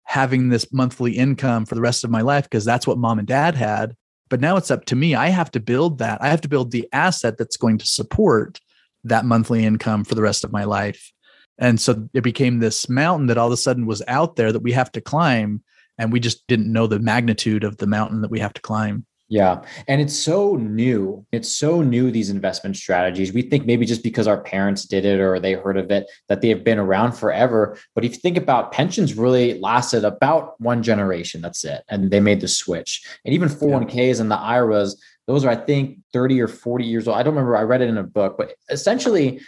having 0.06 0.50
this 0.50 0.72
monthly 0.72 1.12
income 1.14 1.66
for 1.66 1.76
the 1.76 1.82
rest 1.82 2.04
of 2.04 2.10
my 2.10 2.22
life 2.22 2.46
because 2.46 2.66
that's 2.66 2.88
what 2.88 2.98
mom 2.98 3.20
and 3.20 3.28
dad 3.28 3.56
had. 3.56 3.96
But 4.30 4.42
now 4.42 4.56
it's 4.58 4.72
up 4.72 4.86
to 4.86 4.96
me. 4.96 5.14
I 5.14 5.30
have 5.30 5.52
to 5.52 5.60
build 5.60 6.00
that. 6.00 6.22
I 6.22 6.30
have 6.30 6.42
to 6.42 6.48
build 6.48 6.72
the 6.72 6.88
asset 6.92 7.38
that's 7.38 7.58
going 7.58 7.78
to 7.78 7.86
support 7.86 8.60
that 9.04 9.26
monthly 9.26 9.66
income 9.66 10.04
for 10.04 10.16
the 10.16 10.22
rest 10.22 10.44
of 10.44 10.52
my 10.52 10.64
life. 10.64 11.12
And 11.58 11.80
so 11.80 12.10
it 12.14 12.24
became 12.24 12.60
this 12.60 12.90
mountain 12.90 13.28
that 13.28 13.38
all 13.38 13.48
of 13.48 13.54
a 13.54 13.58
sudden 13.58 13.86
was 13.86 14.02
out 14.08 14.36
there 14.36 14.52
that 14.52 14.64
we 14.64 14.72
have 14.72 14.92
to 14.94 15.02
climb. 15.02 15.64
And 16.00 16.12
we 16.12 16.20
just 16.20 16.48
didn't 16.48 16.72
know 16.72 16.88
the 16.88 17.00
magnitude 17.00 17.64
of 17.64 17.78
the 17.78 17.86
mountain 17.86 18.22
that 18.22 18.32
we 18.32 18.40
have 18.40 18.54
to 18.54 18.62
climb. 18.62 19.06
Yeah. 19.30 19.64
And 19.88 20.02
it's 20.02 20.18
so 20.18 20.56
new. 20.56 21.26
It's 21.32 21.52
so 21.52 21.82
new, 21.82 22.12
these 22.12 22.30
investment 22.30 22.76
strategies. 22.78 23.34
We 23.34 23.42
think 23.44 23.66
maybe 23.66 23.86
just 23.86 24.04
because 24.04 24.28
our 24.28 24.42
parents 24.42 24.86
did 24.86 25.06
it 25.06 25.20
or 25.20 25.40
they 25.40 25.54
heard 25.54 25.78
of 25.78 25.90
it, 25.92 26.06
that 26.30 26.42
they 26.42 26.50
have 26.50 26.64
been 26.64 26.78
around 26.78 27.14
forever. 27.14 27.78
But 27.96 28.06
if 28.06 28.14
you 28.14 28.20
think 28.20 28.38
about 28.38 28.72
pensions, 28.72 29.16
really 29.16 29.60
lasted 29.60 30.04
about 30.04 30.60
one 30.60 30.84
generation. 30.84 31.42
That's 31.42 31.64
it. 31.64 31.84
And 31.90 32.12
they 32.12 32.20
made 32.20 32.42
the 32.42 32.48
switch. 32.48 33.08
And 33.26 33.34
even 33.34 33.50
401ks 33.50 34.20
and 34.20 34.30
the 34.30 34.38
IRAs, 34.38 35.02
those 35.28 35.46
are, 35.46 35.50
I 35.50 35.56
think, 35.56 36.00
30 36.12 36.42
or 36.42 36.48
40 36.48 36.86
years 36.86 37.08
old. 37.08 37.18
I 37.18 37.24
don't 37.24 37.34
remember. 37.34 37.56
I 37.56 37.64
read 37.64 37.82
it 37.82 37.90
in 37.90 37.98
a 37.98 38.04
book, 38.04 38.36
but 38.38 38.54
essentially 38.70 39.42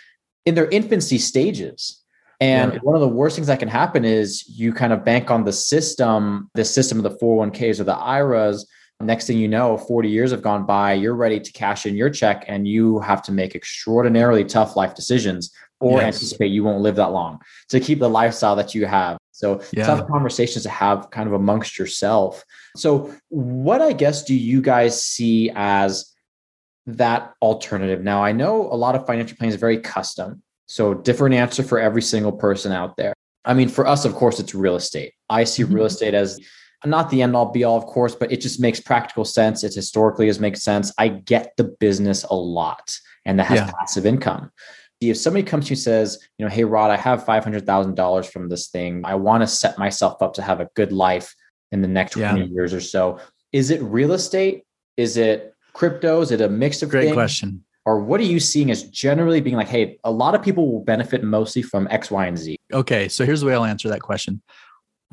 in 0.46 0.56
their 0.56 0.70
infancy 0.70 1.18
stages. 1.18 2.02
And 2.42 2.74
yeah. 2.74 2.80
one 2.82 2.96
of 2.96 3.02
the 3.02 3.08
worst 3.08 3.36
things 3.36 3.48
that 3.48 3.60
can 3.60 3.70
happen 3.70 4.04
is 4.04 4.48
you 4.48 4.74
kind 4.74 4.92
of 4.94 5.06
bank 5.06 5.32
on 5.32 5.46
the 5.46 5.54
system, 5.54 6.50
the 6.54 6.66
system 6.66 6.98
of 6.98 7.04
the 7.04 7.18
401ks 7.18 7.80
or 7.80 7.86
the 7.86 7.96
IRAs 7.96 8.66
Next 9.02 9.28
thing 9.28 9.38
you 9.38 9.50
know, 9.50 9.78
40 9.78 10.08
years 10.08 10.32
have 10.32 10.42
gone 10.42 10.66
by, 10.66 10.94
you're 10.94 11.16
ready 11.16 11.40
to 11.40 11.52
cash 11.52 11.86
in 11.86 11.96
your 11.96 12.10
check 12.10 12.46
and 12.48 12.66
you 12.66 13.00
have 13.02 13.22
to 13.24 13.34
make 13.34 13.54
extraordinarily 13.54 14.46
tough 14.46 14.78
life 14.78 14.96
decisions 14.96 15.52
or 15.82 16.00
yes. 16.00 16.16
anticipate 16.16 16.48
you 16.48 16.64
won't 16.64 16.82
live 16.82 16.96
that 16.96 17.12
long 17.12 17.40
to 17.70 17.82
keep 17.82 18.00
the 18.00 18.10
lifestyle 18.10 18.56
that 18.56 18.74
you 18.74 18.86
have. 18.86 19.18
So 19.36 19.62
yeah. 19.74 19.86
tough 19.86 20.08
conversations 20.08 20.64
to 20.64 20.70
have 20.70 21.10
kind 21.12 21.28
of 21.28 21.34
amongst 21.34 21.78
yourself. 21.78 22.42
So 22.78 23.14
what 23.28 23.82
I 23.82 23.92
guess 23.92 24.24
do 24.24 24.34
you 24.34 24.62
guys 24.62 25.04
see 25.04 25.52
as 25.54 26.14
that 26.86 27.34
alternative? 27.42 28.02
Now 28.02 28.24
I 28.24 28.32
know 28.32 28.62
a 28.62 28.78
lot 28.78 28.96
of 28.96 29.06
financial 29.06 29.36
plans 29.36 29.54
are 29.54 29.58
very 29.58 29.80
custom. 29.80 30.42
So 30.68 30.94
different 30.94 31.36
answer 31.36 31.64
for 31.64 31.80
every 31.80 32.02
single 32.02 32.32
person 32.32 32.72
out 32.72 32.96
there. 32.96 33.14
I 33.44 33.54
mean, 33.54 33.68
for 33.68 33.86
us, 33.86 34.06
of 34.06 34.16
course, 34.16 34.40
it's 34.40 34.56
real 34.56 34.78
estate. 34.78 35.12
I 35.30 35.44
see 35.44 35.64
mm-hmm. 35.64 35.74
real 35.74 35.86
estate 35.86 36.14
as 36.14 36.40
not 36.86 37.10
the 37.10 37.22
end 37.22 37.36
all 37.36 37.52
be 37.52 37.66
all, 37.66 37.78
of 37.78 37.86
course, 37.88 38.16
but 38.16 38.32
it 38.32 38.40
just 38.40 38.62
makes 38.62 38.80
practical 38.80 39.26
sense. 39.26 39.66
It 39.66 39.74
historically 39.74 40.28
has 40.28 40.40
made 40.40 40.58
sense. 40.58 40.94
I 40.98 41.10
get 41.10 41.52
the 41.58 41.66
business 41.66 42.24
a 42.24 42.36
lot 42.36 42.98
and 43.26 43.38
that 43.40 43.48
has 43.48 43.60
yeah. 43.60 43.72
passive 43.80 44.06
income. 44.06 44.52
If 45.02 45.18
somebody 45.18 45.44
comes 45.44 45.66
to 45.66 45.70
you 45.70 45.74
and 45.74 45.82
says, 45.82 46.20
you 46.38 46.46
know, 46.46 46.52
hey, 46.52 46.64
Rod, 46.64 46.90
I 46.90 46.98
have 46.98 47.26
$500,000 47.26 48.26
from 48.32 48.50
this 48.50 48.70
thing. 48.70 49.02
I 49.04 49.16
want 49.16 49.42
to 49.42 49.48
set 49.48 49.78
myself 49.78 50.22
up 50.22 50.34
to 50.36 50.42
have 50.42 50.62
a 50.62 50.70
good 50.76 50.92
life 50.92 51.36
in 51.72 51.82
the 51.82 51.88
next 51.88 52.14
20 52.14 52.40
yeah. 52.40 52.46
years 52.46 52.74
or 52.74 52.80
so. 52.80 53.20
Is 53.52 53.72
it 53.72 53.82
real 53.82 54.14
estate? 54.14 54.64
Is 54.98 55.18
it 55.18 55.54
crypto? 55.74 56.22
Is 56.22 56.32
it 56.32 56.42
a 56.42 56.50
mix 56.50 56.82
of 56.82 56.90
Great 56.90 57.06
things? 57.06 57.14
question. 57.14 57.64
Or 57.86 58.00
what 58.00 58.20
are 58.20 58.24
you 58.24 58.40
seeing 58.40 58.72
as 58.72 58.84
generally 58.84 59.42
being 59.42 59.56
like, 59.56 59.68
hey, 59.68 60.00
a 60.04 60.12
lot 60.12 60.34
of 60.34 60.42
people 60.42 60.72
will 60.72 60.84
benefit 60.84 61.24
mostly 61.24 61.62
from 61.62 61.88
X, 61.92 62.10
Y, 62.10 62.26
and 62.26 62.38
Z? 62.38 62.58
Okay. 62.74 63.08
So 63.08 63.26
here's 63.26 63.42
the 63.42 63.48
way 63.48 63.54
I'll 63.54 63.66
answer 63.66 63.90
that 63.90 64.02
question. 64.02 64.42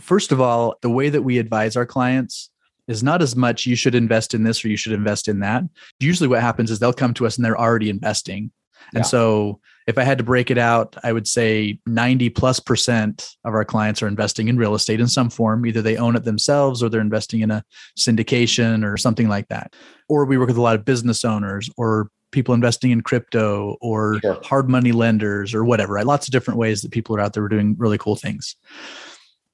First 0.01 0.33
of 0.33 0.41
all, 0.41 0.77
the 0.81 0.89
way 0.89 1.11
that 1.11 1.23
we 1.23 1.39
advise 1.39 1.77
our 1.77 1.85
clients 1.85 2.51
is 2.89 3.03
not 3.03 3.21
as 3.21 3.37
much 3.37 3.67
you 3.67 3.77
should 3.77 3.95
invest 3.95 4.35
in 4.35 4.43
this 4.43 4.65
or 4.65 4.69
you 4.69 4.77
should 4.77 4.93
invest 4.93 5.29
in 5.29 5.41
that. 5.41 5.65
Usually, 6.01 6.29
what 6.29 6.41
happens 6.41 6.71
is 6.71 6.79
they'll 6.79 6.93
come 6.93 7.15
to 7.15 7.27
us 7.27 7.37
and 7.37 7.45
they're 7.45 7.61
already 7.61 7.91
investing. 7.91 8.51
And 8.95 9.03
yeah. 9.05 9.09
so, 9.09 9.61
if 9.87 9.99
I 9.99 10.05
had 10.05 10.19
to 10.19 10.25
break 10.25 10.51
it 10.51 10.59
out, 10.59 10.97
I 11.03 11.13
would 11.13 11.27
say 11.27 11.79
90 11.87 12.31
plus 12.31 12.61
percent 12.61 13.31
of 13.45 13.55
our 13.55 13.65
clients 13.65 14.03
are 14.03 14.07
investing 14.07 14.49
in 14.49 14.57
real 14.57 14.75
estate 14.75 15.01
in 15.01 15.09
some 15.09 15.29
form. 15.29 15.67
Either 15.67 15.83
they 15.83 15.97
own 15.97 16.15
it 16.15 16.25
themselves 16.25 16.83
or 16.83 16.89
they're 16.89 17.01
investing 17.01 17.41
in 17.41 17.51
a 17.51 17.65
syndication 17.99 18.85
or 18.85 18.97
something 18.97 19.29
like 19.29 19.49
that. 19.49 19.75
Or 20.09 20.25
we 20.25 20.39
work 20.39 20.49
with 20.49 20.57
a 20.57 20.63
lot 20.63 20.77
of 20.77 20.85
business 20.85 21.25
owners 21.25 21.69
or 21.77 22.11
people 22.31 22.55
investing 22.55 22.91
in 22.91 23.03
crypto 23.03 23.77
or 23.81 24.21
sure. 24.21 24.39
hard 24.43 24.69
money 24.69 24.93
lenders 24.93 25.55
or 25.55 25.65
whatever, 25.65 25.95
right? 25.95 26.07
Lots 26.07 26.27
of 26.27 26.33
different 26.33 26.59
ways 26.59 26.83
that 26.83 26.91
people 26.91 27.15
are 27.17 27.21
out 27.21 27.33
there 27.33 27.47
doing 27.49 27.75
really 27.79 27.99
cool 27.99 28.17
things. 28.17 28.57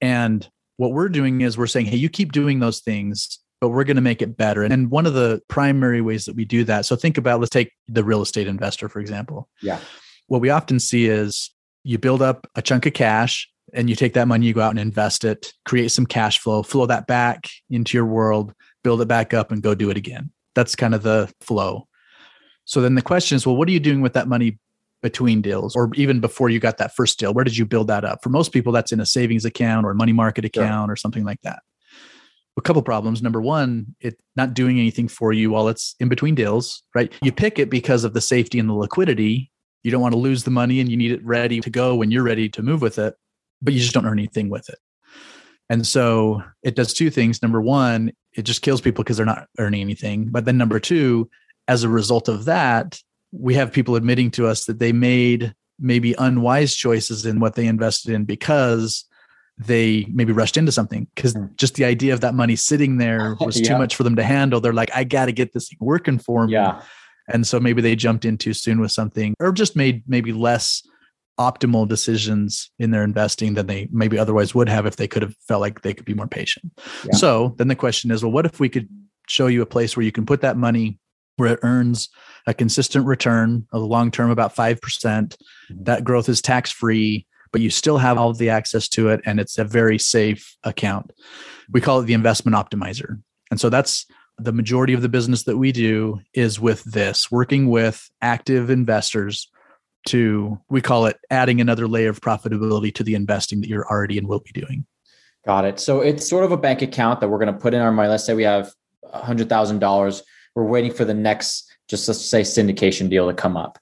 And 0.01 0.49
what 0.77 0.93
we're 0.93 1.09
doing 1.09 1.41
is 1.41 1.59
we're 1.59 1.67
saying, 1.67 1.87
hey, 1.87 1.97
you 1.97 2.09
keep 2.09 2.33
doing 2.33 2.61
those 2.61 2.81
things, 2.81 3.41
but 3.61 3.71
we're 3.71 3.85
going 3.85 3.97
to 3.97 4.03
make 4.03 4.23
it 4.23 4.37
better. 4.37 4.63
And 4.63 4.91
one 4.91 5.07
of 5.07 5.15
the 5.15 5.43
primary 5.49 6.01
ways 6.01 6.25
that 6.27 6.37
we 6.37 6.45
do 6.45 6.65
that, 6.65 6.87
so 6.87 6.97
think 6.97 7.19
about, 7.19 7.41
let's 7.41 7.51
take 7.51 7.73
the 7.89 8.05
real 8.05 8.23
estate 8.23 8.47
investor, 8.47 8.89
for 8.89 9.01
example. 9.01 9.49
Yeah. 9.63 9.81
What 10.29 10.41
we 10.41 10.51
often 10.51 10.79
see 10.79 11.07
is 11.07 11.51
you 11.83 11.99
build 11.99 12.23
up 12.23 12.47
a 12.55 12.63
chunk 12.63 12.87
of 12.87 12.93
cash 12.93 13.49
and 13.73 13.91
you 13.91 13.97
take 13.97 14.15
that 14.15 14.29
money, 14.29 14.47
you 14.47 14.55
go 14.55 14.61
out 14.61 14.71
and 14.71 14.79
invest 14.79 15.25
it, 15.25 15.53
create 15.65 15.91
some 15.91 16.07
cash 16.07 16.39
flow, 16.39 16.63
flow 16.63 16.87
that 16.87 17.07
back 17.07 17.49
into 17.71 17.97
your 17.97 18.07
world, 18.07 18.55
build 18.85 19.01
it 19.01 19.09
back 19.09 19.35
up, 19.35 19.51
and 19.51 19.63
go 19.63 19.75
do 19.75 19.91
it 19.91 19.97
again. 19.97 20.31
That's 20.55 20.75
kind 20.75 20.95
of 20.95 21.03
the 21.03 21.33
flow. 21.41 21.87
So 22.65 22.81
then 22.81 22.95
the 22.95 23.03
question 23.03 23.37
is, 23.37 23.47
well, 23.47 23.57
what 23.57 23.69
are 23.69 23.73
you 23.73 23.81
doing 23.81 24.03
with 24.03 24.13
that 24.15 24.29
money 24.29 24.59
between 25.03 25.41
deals 25.41 25.77
or 25.77 25.91
even 25.95 26.21
before 26.21 26.51
you 26.51 26.61
got 26.61 26.79
that 26.79 26.95
first 26.95 27.19
deal? 27.19 27.33
Where 27.33 27.45
did 27.45 27.57
you 27.57 27.65
build 27.65 27.89
that 27.89 28.05
up? 28.05 28.23
For 28.23 28.31
most 28.31 28.53
people, 28.53 28.73
that's 28.73 28.93
in 28.93 29.01
a 29.01 29.07
savings 29.07 29.45
account 29.45 29.87
or 29.87 29.95
money 29.95 30.13
market 30.13 30.45
account 30.45 30.89
sure. 30.89 30.93
or 30.93 30.97
something 30.97 31.25
like 31.25 31.41
that. 31.43 31.63
A 32.59 32.61
couple 32.61 32.83
problems. 32.83 33.23
Number 33.23 33.41
one, 33.41 33.95
it 34.01 34.19
not 34.37 34.53
doing 34.53 34.79
anything 34.79 35.09
for 35.09 35.33
you 35.33 35.51
while 35.51 35.69
it's 35.69 35.95
in 36.01 36.09
between 36.09 36.35
deals, 36.35 36.83
right? 36.95 37.13
You 37.23 37.33
pick 37.33 37.59
it 37.59 37.71
because 37.71 38.05
of 38.05 38.15
the 38.15 38.21
safety 38.21 38.59
and 38.59 38.69
the 38.69 38.75
liquidity. 38.75 39.51
You 39.85 39.91
don't 39.91 40.03
want 40.03 40.13
to 40.13 40.19
lose 40.19 40.45
the 40.45 40.51
money 40.51 40.81
and 40.81 40.91
you 40.91 40.97
need 40.97 41.13
it 41.13 41.25
ready 41.25 41.61
to 41.61 41.71
go 41.71 41.95
when 41.95 42.11
you're 42.11 42.25
ready 42.25 42.49
to 42.51 42.63
move 42.63 42.83
with 42.83 42.99
it, 42.99 43.15
but 43.63 43.73
you 43.73 43.81
just 43.81 43.95
don't 43.95 44.05
earn 44.05 44.19
anything 44.19 44.51
with 44.51 44.69
it. 44.69 44.79
And 45.71 45.87
so 45.87 46.43
it 46.63 46.75
does 46.75 46.93
two 46.93 47.11
things. 47.11 47.43
Number 47.43 47.61
one, 47.61 48.13
it 48.35 48.43
just 48.43 48.63
kills 48.63 48.81
people 48.81 49.05
because 49.05 49.17
they're 49.17 49.27
not 49.27 49.47
earning 49.59 49.81
anything. 49.81 50.27
But 50.31 50.45
then 50.45 50.59
number 50.59 50.81
two, 50.81 51.31
as 51.69 51.85
a 51.85 51.89
result 51.89 52.29
of 52.29 52.47
that, 52.47 53.01
we 53.31 53.55
have 53.55 53.73
people 53.73 53.95
admitting 53.95 54.31
to 54.33 54.47
us 54.47 54.65
that 54.65 54.79
they 54.79 54.93
made 54.93 55.55
maybe 55.79 56.15
unwise 56.19 56.75
choices 56.75 57.25
in 57.27 57.39
what 57.41 57.55
they 57.55 57.67
invested 57.67 58.13
in 58.13 58.25
because 58.25 59.05
they 59.59 60.07
maybe 60.11 60.33
rushed 60.33 60.57
into 60.57 60.73
something 60.73 61.07
because 61.15 61.33
hmm. 61.33 61.47
just 61.57 61.75
the 61.75 61.85
idea 61.85 62.15
of 62.15 62.21
that 62.21 62.35
money 62.35 62.57
sitting 62.57 62.99
there 62.99 63.37
was 63.41 63.61
yeah. 63.61 63.69
too 63.69 63.79
much 63.79 63.97
for 63.97 64.05
them 64.05 64.17
to 64.17 64.23
handle. 64.23 64.61
They're 64.61 64.73
like, 64.73 64.91
I 64.95 65.05
got 65.05 65.27
to 65.27 65.33
get 65.33 65.53
this 65.53 65.71
working 65.81 66.19
for 66.19 66.47
me. 66.47 66.53
Yeah. 66.55 66.83
And 67.29 67.47
so 67.47 67.61
maybe 67.61 67.83
they 67.83 67.95
jumped 67.95 68.25
in 68.25 68.39
too 68.39 68.55
soon 68.55 68.81
with 68.81 68.93
something 68.93 69.35
or 69.39 69.53
just 69.53 69.77
made 69.77 70.03
maybe 70.07 70.33
less 70.33 70.83
optimal 71.39 71.87
decisions 71.87 72.71
in 72.79 72.91
their 72.91 73.05
investing 73.05 73.55
than 73.55 73.67
they 73.67 73.89
maybe 73.93 74.19
otherwise 74.19 74.55
would 74.55 74.69
have 74.69 74.87
if 74.87 74.97
they 74.97 75.07
could 75.07 75.23
have 75.23 75.35
felt 75.47 75.61
like 75.61 75.83
they 75.83 75.93
could 75.93 76.07
be 76.07 76.15
more 76.15 76.27
patient. 76.27 76.73
Yeah. 77.05 77.17
So 77.17 77.55
then 77.59 77.69
the 77.69 77.77
question 77.77 78.11
is, 78.11 78.23
well, 78.23 78.33
what 78.33 78.47
if 78.47 78.59
we 78.59 78.69
could 78.69 78.89
show 79.29 79.47
you 79.47 79.63
a 79.63 79.67
place 79.67 79.97
where 79.97 80.05
you 80.05 80.13
can 80.13 80.27
put 80.27 80.41
that 80.41 80.57
money 80.57 80.99
where 81.37 81.53
it 81.53 81.61
earns 81.63 82.09
a 82.47 82.55
consistent 82.55 83.07
return 83.07 83.67
of 83.73 83.81
the 83.81 83.87
long 83.87 84.11
term 84.11 84.31
about 84.31 84.55
5%. 84.55 84.79
Mm-hmm. 84.81 85.85
That 85.85 86.05
growth 86.05 86.29
is 86.29 86.43
tax 86.43 86.71
free, 86.71 87.27
but 87.53 87.61
you 87.61 87.71
still 87.71 87.99
have 87.99 88.19
all 88.19 88.33
the 88.33 88.51
access 88.51 88.89
to 88.89 89.09
it 89.09 89.21
and 89.25 89.41
it's 89.41 89.59
a 89.59 89.65
very 89.65 89.99
safe 89.99 90.57
account. 90.65 91.13
We 91.71 91.81
call 91.81 92.01
it 92.01 92.05
the 92.05 92.15
investment 92.15 92.57
optimizer. 92.57 93.21
And 93.51 93.61
so 93.61 93.71
that's 93.71 94.07
the 94.39 94.53
majority 94.53 94.93
of 94.93 95.03
the 95.03 95.09
business 95.09 95.45
that 95.45 95.57
we 95.57 95.73
do 95.73 96.21
is 96.35 96.61
with 96.61 96.85
this, 96.85 97.31
working 97.31 97.69
with 97.69 98.09
active 98.23 98.71
investors 98.71 99.51
to 100.07 100.59
we 100.71 100.81
call 100.81 101.07
it 101.07 101.19
adding 101.31 101.61
another 101.61 101.89
layer 101.89 102.09
of 102.09 102.21
profitability 102.21 102.95
to 102.95 103.03
the 103.03 103.15
investing 103.15 103.61
that 103.61 103.69
you're 103.69 103.89
already 103.89 104.17
and 104.17 104.29
will 104.29 104.41
be 104.41 104.53
doing. 104.53 104.87
Got 105.45 105.65
it. 105.65 105.81
So 105.81 106.01
it's 106.01 106.29
sort 106.29 106.45
of 106.45 106.53
a 106.53 106.57
bank 106.57 106.83
account 106.83 107.21
that 107.21 107.29
we're 107.29 107.39
going 107.39 107.53
to 107.53 107.59
put 107.59 107.75
in 107.75 107.81
our 107.81 107.93
money. 107.93 108.09
Let's 108.09 108.25
say 108.25 108.35
we 108.35 108.45
have 108.45 108.73
$100,000 109.13 110.23
we're 110.59 110.65
waiting 110.65 110.93
for 110.93 111.05
the 111.05 111.15
next, 111.15 111.73
just 111.87 112.09
let's 112.09 112.25
say, 112.25 112.43
syndication 112.43 113.09
deal 113.09 113.29
to 113.29 113.35
come 113.35 113.57
up. 113.57 113.79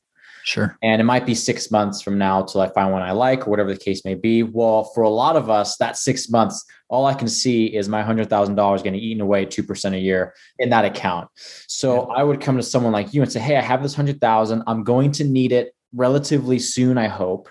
Sure. 0.47 0.79
And 0.81 1.01
it 1.01 1.05
might 1.05 1.27
be 1.27 1.35
six 1.35 1.73
months 1.73 2.01
from 2.01 2.19
now 2.19 2.43
till 2.43 2.61
I 2.61 2.69
find 2.69 2.93
one 2.93 3.03
I 3.03 3.11
like 3.11 3.47
or 3.47 3.51
whatever 3.51 3.73
the 3.73 3.81
case 3.81 4.05
may 4.05 4.15
be. 4.15 4.45
Well, 4.45 4.85
for 4.95 5.03
a 5.03 5.09
lot 5.09 5.35
of 5.35 5.51
us, 5.51 5.77
that 5.79 5.97
six 5.97 6.31
months, 6.31 6.65
all 6.89 7.05
I 7.05 7.15
can 7.15 7.27
see 7.27 7.67
is 7.67 7.89
my 7.89 8.01
hundred 8.01 8.31
thousand 8.31 8.55
dollars 8.55 8.81
getting 8.81 9.01
eaten 9.01 9.21
away 9.21 9.45
two 9.45 9.65
percent 9.65 9.97
a 9.97 9.99
year 9.99 10.35
in 10.61 10.71
that 10.71 10.85
account. 10.85 11.29
So 11.67 12.07
yeah. 12.07 12.15
I 12.15 12.23
would 12.23 12.41
come 12.41 12.57
to 12.57 12.63
someone 12.63 12.93
like 12.93 13.13
you 13.13 13.23
and 13.23 13.33
say, 13.33 13.41
Hey, 13.41 13.57
I 13.57 13.61
have 13.61 13.83
this 13.83 13.97
hundred 13.97 14.21
thousand. 14.21 14.63
I'm 14.69 14.85
going 14.85 15.11
to 15.13 15.25
need 15.25 15.51
it 15.51 15.75
relatively 15.93 16.61
soon, 16.61 16.97
I 16.97 17.09
hope. 17.09 17.49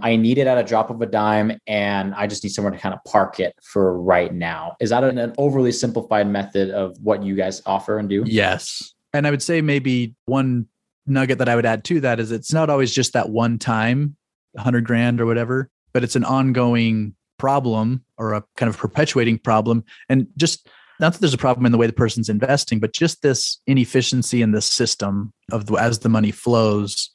I 0.00 0.14
need 0.14 0.38
it 0.38 0.46
at 0.46 0.56
a 0.56 0.62
drop 0.62 0.90
of 0.90 1.00
a 1.02 1.06
dime 1.06 1.58
and 1.66 2.14
I 2.14 2.28
just 2.28 2.44
need 2.44 2.50
somewhere 2.50 2.72
to 2.72 2.78
kind 2.78 2.94
of 2.94 3.02
park 3.10 3.40
it 3.40 3.54
for 3.62 4.00
right 4.00 4.32
now. 4.32 4.76
Is 4.78 4.90
that 4.90 5.02
an, 5.02 5.18
an 5.18 5.32
overly 5.36 5.72
simplified 5.72 6.28
method 6.28 6.70
of 6.70 6.96
what 7.02 7.24
you 7.24 7.34
guys 7.34 7.60
offer 7.66 7.98
and 7.98 8.08
do? 8.08 8.22
Yes. 8.24 8.94
And 9.14 9.26
I 9.26 9.30
would 9.30 9.42
say 9.42 9.62
maybe 9.62 10.14
one 10.26 10.68
nugget 11.06 11.38
that 11.38 11.48
I 11.48 11.56
would 11.56 11.66
add 11.66 11.84
to 11.84 12.00
that 12.00 12.20
is 12.20 12.32
it's 12.32 12.52
not 12.52 12.70
always 12.70 12.92
just 12.92 13.12
that 13.12 13.30
one 13.30 13.58
time, 13.58 14.16
100 14.52 14.84
grand 14.84 15.20
or 15.20 15.26
whatever, 15.26 15.70
but 15.92 16.04
it's 16.04 16.16
an 16.16 16.24
ongoing 16.24 17.14
problem 17.38 18.04
or 18.18 18.34
a 18.34 18.44
kind 18.56 18.68
of 18.68 18.76
perpetuating 18.76 19.38
problem. 19.38 19.84
And 20.08 20.26
just 20.36 20.68
not 20.98 21.12
that 21.12 21.20
there's 21.20 21.34
a 21.34 21.38
problem 21.38 21.66
in 21.66 21.72
the 21.72 21.78
way 21.78 21.86
the 21.86 21.92
person's 21.92 22.28
investing, 22.28 22.80
but 22.80 22.92
just 22.92 23.22
this 23.22 23.60
inefficiency 23.66 24.42
in 24.42 24.52
the 24.52 24.62
system 24.62 25.32
of 25.52 25.66
the, 25.66 25.74
as 25.74 25.98
the 26.00 26.08
money 26.08 26.30
flows 26.30 27.10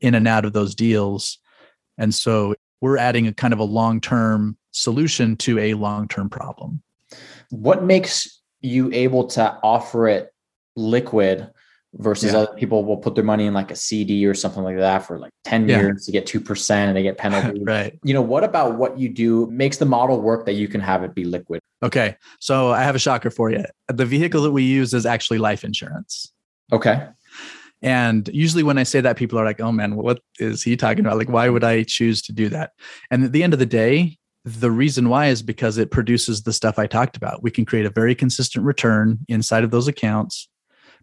in 0.00 0.14
and 0.14 0.28
out 0.28 0.44
of 0.44 0.52
those 0.52 0.74
deals. 0.74 1.38
And 1.96 2.14
so 2.14 2.54
we're 2.80 2.98
adding 2.98 3.26
a 3.26 3.32
kind 3.32 3.52
of 3.52 3.58
a 3.58 3.64
long 3.64 4.00
term 4.00 4.56
solution 4.70 5.36
to 5.36 5.58
a 5.58 5.74
long 5.74 6.06
term 6.06 6.30
problem. 6.30 6.82
What 7.50 7.82
makes 7.82 8.40
you 8.60 8.92
able 8.92 9.26
to 9.28 9.58
offer 9.62 10.06
it 10.08 10.32
liquid 10.76 11.50
versus 11.98 12.32
yeah. 12.32 12.38
other 12.38 12.54
people 12.54 12.84
will 12.84 12.96
put 12.96 13.14
their 13.14 13.24
money 13.24 13.46
in 13.46 13.54
like 13.54 13.70
a 13.70 13.76
CD 13.76 14.24
or 14.24 14.32
something 14.32 14.62
like 14.62 14.76
that 14.76 15.00
for 15.00 15.18
like 15.18 15.32
10 15.44 15.68
yeah. 15.68 15.80
years 15.80 16.06
to 16.06 16.12
get 16.12 16.26
2% 16.26 16.70
and 16.70 16.96
they 16.96 17.02
get 17.02 17.18
penalty. 17.18 17.62
right. 17.64 17.98
You 18.04 18.14
know, 18.14 18.22
what 18.22 18.44
about 18.44 18.76
what 18.76 18.98
you 18.98 19.08
do 19.08 19.46
makes 19.50 19.78
the 19.78 19.84
model 19.84 20.20
work 20.20 20.46
that 20.46 20.54
you 20.54 20.68
can 20.68 20.80
have 20.80 21.02
it 21.02 21.14
be 21.14 21.24
liquid? 21.24 21.60
Okay. 21.82 22.16
So 22.40 22.70
I 22.70 22.82
have 22.82 22.94
a 22.94 23.00
shocker 23.00 23.30
for 23.30 23.50
you. 23.50 23.64
The 23.88 24.06
vehicle 24.06 24.42
that 24.42 24.52
we 24.52 24.62
use 24.62 24.94
is 24.94 25.06
actually 25.06 25.38
life 25.38 25.64
insurance. 25.64 26.32
Okay. 26.72 27.08
And 27.82 28.28
usually 28.32 28.62
when 28.62 28.78
I 28.78 28.82
say 28.84 29.00
that, 29.00 29.16
people 29.16 29.38
are 29.38 29.44
like, 29.44 29.60
oh 29.60 29.72
man, 29.72 29.96
what 29.96 30.20
is 30.38 30.62
he 30.62 30.76
talking 30.76 31.04
about? 31.04 31.18
Like, 31.18 31.28
why 31.28 31.48
would 31.48 31.64
I 31.64 31.82
choose 31.82 32.22
to 32.22 32.32
do 32.32 32.48
that? 32.48 32.72
And 33.10 33.24
at 33.24 33.32
the 33.32 33.42
end 33.42 33.52
of 33.52 33.58
the 33.58 33.66
day, 33.66 34.18
the 34.44 34.70
reason 34.70 35.08
why 35.08 35.26
is 35.26 35.42
because 35.42 35.78
it 35.78 35.90
produces 35.90 36.42
the 36.42 36.52
stuff 36.52 36.78
I 36.78 36.86
talked 36.86 37.16
about. 37.16 37.42
We 37.42 37.50
can 37.50 37.64
create 37.64 37.86
a 37.86 37.90
very 37.90 38.14
consistent 38.14 38.64
return 38.64 39.18
inside 39.28 39.62
of 39.62 39.70
those 39.70 39.88
accounts 39.88 40.48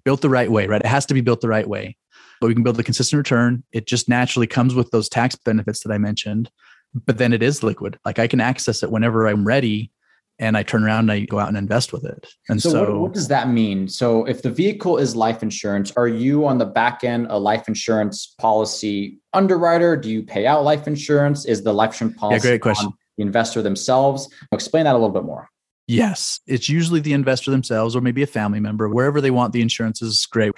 built 0.05 0.21
the 0.21 0.29
right 0.29 0.49
way, 0.49 0.67
right? 0.67 0.81
It 0.81 0.87
has 0.87 1.05
to 1.07 1.13
be 1.13 1.21
built 1.21 1.41
the 1.41 1.49
right 1.49 1.67
way, 1.67 1.97
but 2.39 2.47
we 2.47 2.53
can 2.53 2.63
build 2.63 2.79
a 2.79 2.83
consistent 2.83 3.17
return. 3.17 3.63
It 3.73 3.87
just 3.87 4.07
naturally 4.07 4.47
comes 4.47 4.73
with 4.73 4.91
those 4.91 5.09
tax 5.09 5.35
benefits 5.35 5.81
that 5.81 5.91
I 5.91 5.97
mentioned, 5.97 6.49
but 6.93 7.17
then 7.17 7.33
it 7.33 7.43
is 7.43 7.63
liquid. 7.63 7.99
Like 8.05 8.19
I 8.19 8.27
can 8.27 8.39
access 8.39 8.83
it 8.83 8.91
whenever 8.91 9.27
I'm 9.27 9.45
ready 9.45 9.91
and 10.37 10.57
I 10.57 10.63
turn 10.63 10.83
around 10.83 11.09
and 11.09 11.11
I 11.11 11.19
go 11.21 11.39
out 11.39 11.47
and 11.47 11.57
invest 11.57 11.93
with 11.93 12.05
it. 12.05 12.27
And 12.49 12.61
so, 12.61 12.69
so 12.69 12.91
what, 12.91 12.99
what, 12.99 13.13
does 13.13 13.29
that 13.29 13.49
mean? 13.49 13.87
So 13.87 14.25
if 14.25 14.41
the 14.41 14.51
vehicle 14.51 14.97
is 14.97 15.15
life 15.15 15.41
insurance, 15.41 15.91
are 15.95 16.09
you 16.09 16.45
on 16.45 16.57
the 16.57 16.65
back 16.65 17.03
end 17.03 17.27
a 17.29 17.39
life 17.39 17.67
insurance 17.67 18.35
policy 18.39 19.19
underwriter? 19.33 19.95
Do 19.95 20.09
you 20.09 20.23
pay 20.23 20.45
out 20.45 20.63
life 20.63 20.87
insurance? 20.87 21.45
Is 21.45 21.63
the 21.63 21.73
life 21.73 21.91
insurance 21.91 22.17
policy 22.17 22.47
yeah, 22.47 22.51
great 22.51 22.61
question. 22.61 22.91
the 23.17 23.23
investor 23.23 23.61
themselves? 23.61 24.29
Explain 24.51 24.83
that 24.83 24.91
a 24.91 24.97
little 24.97 25.09
bit 25.09 25.23
more. 25.23 25.49
Yes, 25.87 26.39
it's 26.47 26.67
usually 26.67 26.99
the 26.99 27.13
investor 27.13 27.51
themselves 27.51 27.95
or 27.95 28.01
maybe 28.01 28.23
a 28.23 28.27
family 28.27 28.59
member. 28.59 28.89
Wherever 28.89 29.21
they 29.21 29.31
want 29.31 29.53
the 29.53 29.61
insurance 29.61 30.01
is 30.01 30.25
great. 30.25 30.53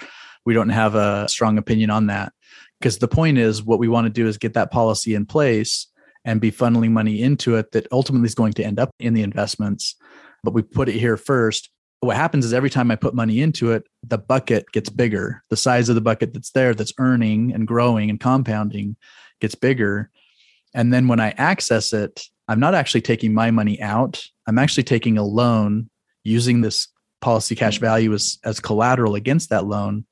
We 0.46 0.54
don't 0.54 0.70
have 0.70 0.94
a 0.94 1.28
strong 1.28 1.58
opinion 1.58 1.90
on 1.90 2.06
that 2.06 2.32
because 2.80 2.98
the 2.98 3.08
point 3.08 3.38
is 3.38 3.62
what 3.62 3.78
we 3.78 3.88
want 3.88 4.06
to 4.06 4.10
do 4.10 4.26
is 4.26 4.38
get 4.38 4.54
that 4.54 4.70
policy 4.70 5.14
in 5.14 5.26
place 5.26 5.86
and 6.24 6.40
be 6.40 6.50
funneling 6.50 6.92
money 6.92 7.22
into 7.22 7.56
it 7.56 7.72
that 7.72 7.86
ultimately 7.92 8.26
is 8.26 8.34
going 8.34 8.52
to 8.54 8.64
end 8.64 8.78
up 8.78 8.90
in 8.98 9.14
the 9.14 9.22
investments. 9.22 9.96
But 10.42 10.54
we 10.54 10.62
put 10.62 10.88
it 10.88 10.98
here 10.98 11.16
first. 11.16 11.70
What 12.00 12.16
happens 12.16 12.44
is 12.44 12.54
every 12.54 12.70
time 12.70 12.90
I 12.90 12.96
put 12.96 13.14
money 13.14 13.40
into 13.40 13.72
it, 13.72 13.84
the 14.02 14.18
bucket 14.18 14.70
gets 14.72 14.88
bigger. 14.88 15.42
The 15.50 15.56
size 15.56 15.88
of 15.88 15.94
the 15.94 16.00
bucket 16.00 16.32
that's 16.32 16.52
there, 16.52 16.72
that's 16.74 16.92
earning 16.98 17.52
and 17.52 17.66
growing 17.66 18.08
and 18.08 18.20
compounding, 18.20 18.96
gets 19.40 19.54
bigger. 19.54 20.10
And 20.74 20.92
then 20.92 21.08
when 21.08 21.20
I 21.20 21.30
access 21.32 21.92
it, 21.92 22.22
I'm 22.48 22.60
not 22.60 22.74
actually 22.74 23.02
taking 23.02 23.34
my 23.34 23.50
money 23.50 23.80
out. 23.80 24.24
I'm 24.46 24.58
actually 24.58 24.84
taking 24.84 25.18
a 25.18 25.22
loan 25.22 25.90
using 26.24 26.62
this 26.62 26.88
policy 27.20 27.54
cash 27.54 27.76
mm-hmm. 27.76 27.84
value 27.84 28.14
as, 28.14 28.38
as 28.44 28.58
collateral 28.58 29.14
against 29.14 29.50
that 29.50 29.66
loan. 29.66 30.06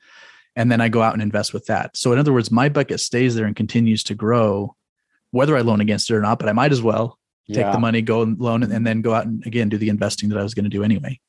And 0.55 0.71
then 0.71 0.81
I 0.81 0.89
go 0.89 1.03
out 1.03 1.15
and 1.15 1.23
invest 1.23 1.53
with 1.53 1.67
that. 1.67 1.97
So, 1.97 2.13
in 2.13 2.19
other 2.19 2.33
words, 2.33 2.51
my 2.51 2.69
bucket 2.69 3.01
stays 3.01 3.35
there 3.35 3.47
and 3.47 3.57
continues 3.57 4.03
to 4.05 4.15
grow, 4.15 4.75
whether 5.31 5.57
I 5.57 5.61
loan 5.61 5.81
against 5.81 6.11
it 6.11 6.15
or 6.15 6.21
not, 6.21 6.39
but 6.39 6.49
I 6.49 6.53
might 6.53 6.73
as 6.73 6.81
well 6.81 7.19
take 7.49 7.59
yeah. 7.59 7.73
the 7.73 7.79
money, 7.79 8.03
go 8.03 8.23
and 8.23 8.39
loan 8.41 8.63
and 8.63 8.87
then 8.87 9.03
go 9.03 9.15
out 9.15 9.27
and 9.27 9.47
again 9.47 9.69
do 9.69 9.79
the 9.79 9.89
investing 9.89 10.29
that 10.31 10.39
I 10.39 10.43
was 10.43 10.55
going 10.55 10.65
to 10.65 10.71
do 10.71 10.83
anyway. 10.83 11.21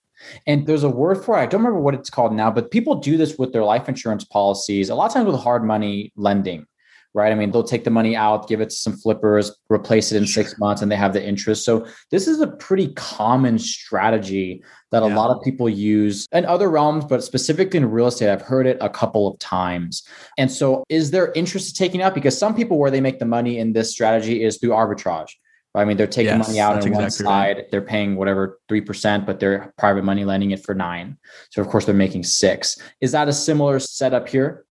And 0.47 0.65
there's 0.65 0.83
a 0.83 0.89
word 0.89 1.23
for 1.23 1.37
it. 1.37 1.41
I 1.41 1.45
don't 1.45 1.61
remember 1.61 1.79
what 1.79 1.93
it's 1.93 2.09
called 2.09 2.33
now, 2.33 2.49
but 2.49 2.71
people 2.71 2.95
do 2.95 3.17
this 3.17 3.37
with 3.37 3.53
their 3.53 3.63
life 3.63 3.87
insurance 3.87 4.23
policies, 4.23 4.89
a 4.89 4.95
lot 4.95 5.07
of 5.07 5.13
times 5.13 5.27
with 5.27 5.39
hard 5.39 5.63
money 5.63 6.11
lending 6.15 6.65
right? 7.13 7.31
I 7.31 7.35
mean, 7.35 7.51
they'll 7.51 7.63
take 7.63 7.83
the 7.83 7.89
money 7.89 8.15
out, 8.15 8.47
give 8.47 8.61
it 8.61 8.69
to 8.69 8.75
some 8.75 8.95
flippers, 8.95 9.55
replace 9.69 10.11
it 10.11 10.17
in 10.17 10.27
six 10.27 10.57
months, 10.59 10.81
and 10.81 10.91
they 10.91 10.95
have 10.95 11.13
the 11.13 11.25
interest. 11.25 11.65
So 11.65 11.87
this 12.11 12.27
is 12.27 12.41
a 12.41 12.47
pretty 12.47 12.93
common 12.93 13.57
strategy 13.59 14.63
that 14.91 15.03
a 15.03 15.07
lot 15.07 15.35
of 15.35 15.43
people 15.43 15.67
use 15.67 16.27
in 16.31 16.45
other 16.45 16.69
realms, 16.69 17.05
but 17.05 17.23
specifically 17.23 17.77
in 17.77 17.89
real 17.89 18.07
estate, 18.07 18.31
I've 18.31 18.41
heard 18.41 18.67
it 18.67 18.77
a 18.79 18.89
couple 18.89 19.27
of 19.27 19.37
times. 19.39 20.07
And 20.37 20.51
so 20.51 20.83
is 20.89 21.11
there 21.11 21.31
interest 21.33 21.77
in 21.79 21.85
taking 21.85 22.01
out? 22.01 22.13
Because 22.13 22.37
some 22.37 22.55
people 22.55 22.77
where 22.77 22.91
they 22.91 23.01
make 23.01 23.19
the 23.19 23.25
money 23.25 23.57
in 23.57 23.73
this 23.73 23.91
strategy 23.91 24.43
is 24.43 24.57
through 24.57 24.69
arbitrage. 24.69 25.31
I 25.75 25.85
mean, 25.85 25.97
they're 25.97 26.07
taking 26.07 26.37
yes, 26.37 26.47
money 26.47 26.59
out 26.59 26.73
on 26.73 26.77
exactly 26.77 27.01
one 27.01 27.11
side, 27.11 27.57
right. 27.57 27.71
they're 27.71 27.81
paying 27.81 28.15
whatever 28.15 28.59
3%, 28.69 29.25
but 29.25 29.39
they're 29.39 29.73
private 29.77 30.03
money 30.03 30.25
lending 30.25 30.51
it 30.51 30.63
for 30.63 30.73
nine. 30.73 31.17
So 31.51 31.61
of 31.61 31.67
course 31.67 31.85
they're 31.85 31.93
making 31.93 32.23
six. 32.23 32.77
Is 33.01 33.11
that 33.11 33.27
a 33.27 33.33
similar 33.33 33.79
setup 33.79 34.27
here? 34.27 34.65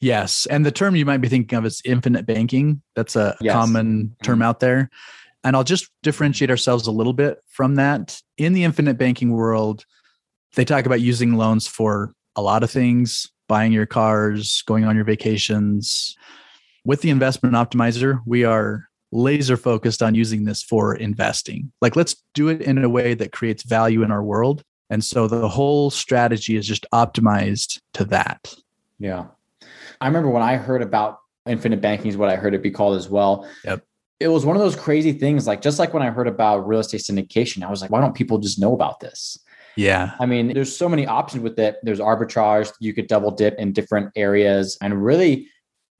Yes. 0.00 0.46
And 0.46 0.64
the 0.64 0.70
term 0.70 0.96
you 0.96 1.04
might 1.04 1.18
be 1.18 1.28
thinking 1.28 1.58
of 1.58 1.66
is 1.66 1.82
infinite 1.84 2.26
banking. 2.26 2.82
That's 2.94 3.16
a 3.16 3.36
yes. 3.40 3.54
common 3.54 4.16
term 4.22 4.36
mm-hmm. 4.36 4.42
out 4.42 4.60
there. 4.60 4.90
And 5.44 5.54
I'll 5.54 5.64
just 5.64 5.90
differentiate 6.02 6.50
ourselves 6.50 6.86
a 6.86 6.92
little 6.92 7.12
bit 7.12 7.38
from 7.48 7.76
that. 7.76 8.20
In 8.36 8.52
the 8.52 8.64
infinite 8.64 8.98
banking 8.98 9.30
world, 9.30 9.84
they 10.54 10.64
talk 10.64 10.86
about 10.86 11.00
using 11.00 11.34
loans 11.34 11.66
for 11.66 12.12
a 12.34 12.42
lot 12.42 12.62
of 12.62 12.70
things 12.70 13.30
buying 13.48 13.72
your 13.72 13.86
cars, 13.86 14.62
going 14.62 14.84
on 14.84 14.96
your 14.96 15.04
vacations. 15.04 16.16
With 16.84 17.00
the 17.00 17.10
investment 17.10 17.54
optimizer, 17.54 18.20
we 18.26 18.44
are 18.44 18.88
laser 19.12 19.56
focused 19.56 20.02
on 20.02 20.14
using 20.14 20.44
this 20.44 20.62
for 20.62 20.94
investing. 20.94 21.72
Like, 21.80 21.96
let's 21.96 22.16
do 22.34 22.48
it 22.48 22.60
in 22.60 22.82
a 22.82 22.88
way 22.88 23.14
that 23.14 23.32
creates 23.32 23.62
value 23.62 24.02
in 24.02 24.10
our 24.10 24.22
world. 24.22 24.62
And 24.90 25.04
so 25.04 25.26
the 25.26 25.48
whole 25.48 25.90
strategy 25.90 26.56
is 26.56 26.66
just 26.66 26.86
optimized 26.92 27.80
to 27.94 28.04
that. 28.06 28.54
Yeah. 28.98 29.26
I 30.00 30.06
remember 30.06 30.30
when 30.30 30.42
I 30.42 30.56
heard 30.56 30.82
about 30.82 31.18
infinite 31.46 31.80
banking 31.80 32.08
is 32.08 32.16
what 32.16 32.28
I 32.28 32.36
heard 32.36 32.54
it 32.54 32.62
be 32.62 32.70
called 32.70 32.96
as 32.96 33.08
well. 33.08 33.48
Yep. 33.64 33.84
It 34.18 34.28
was 34.28 34.46
one 34.46 34.56
of 34.56 34.62
those 34.62 34.76
crazy 34.76 35.12
things. 35.12 35.46
Like 35.46 35.60
just 35.60 35.78
like 35.78 35.92
when 35.92 36.02
I 36.02 36.10
heard 36.10 36.26
about 36.26 36.66
real 36.66 36.80
estate 36.80 37.02
syndication, 37.02 37.62
I 37.62 37.70
was 37.70 37.82
like, 37.82 37.90
why 37.90 38.00
don't 38.00 38.14
people 38.14 38.38
just 38.38 38.58
know 38.58 38.74
about 38.74 39.00
this? 39.00 39.38
Yeah. 39.76 40.12
I 40.18 40.26
mean, 40.26 40.54
there's 40.54 40.74
so 40.74 40.88
many 40.88 41.06
options 41.06 41.42
with 41.42 41.58
it. 41.58 41.76
There's 41.82 42.00
arbitrage. 42.00 42.72
You 42.80 42.94
could 42.94 43.08
double 43.08 43.30
dip 43.30 43.58
in 43.58 43.72
different 43.72 44.10
areas 44.16 44.78
and 44.80 45.04
really 45.04 45.48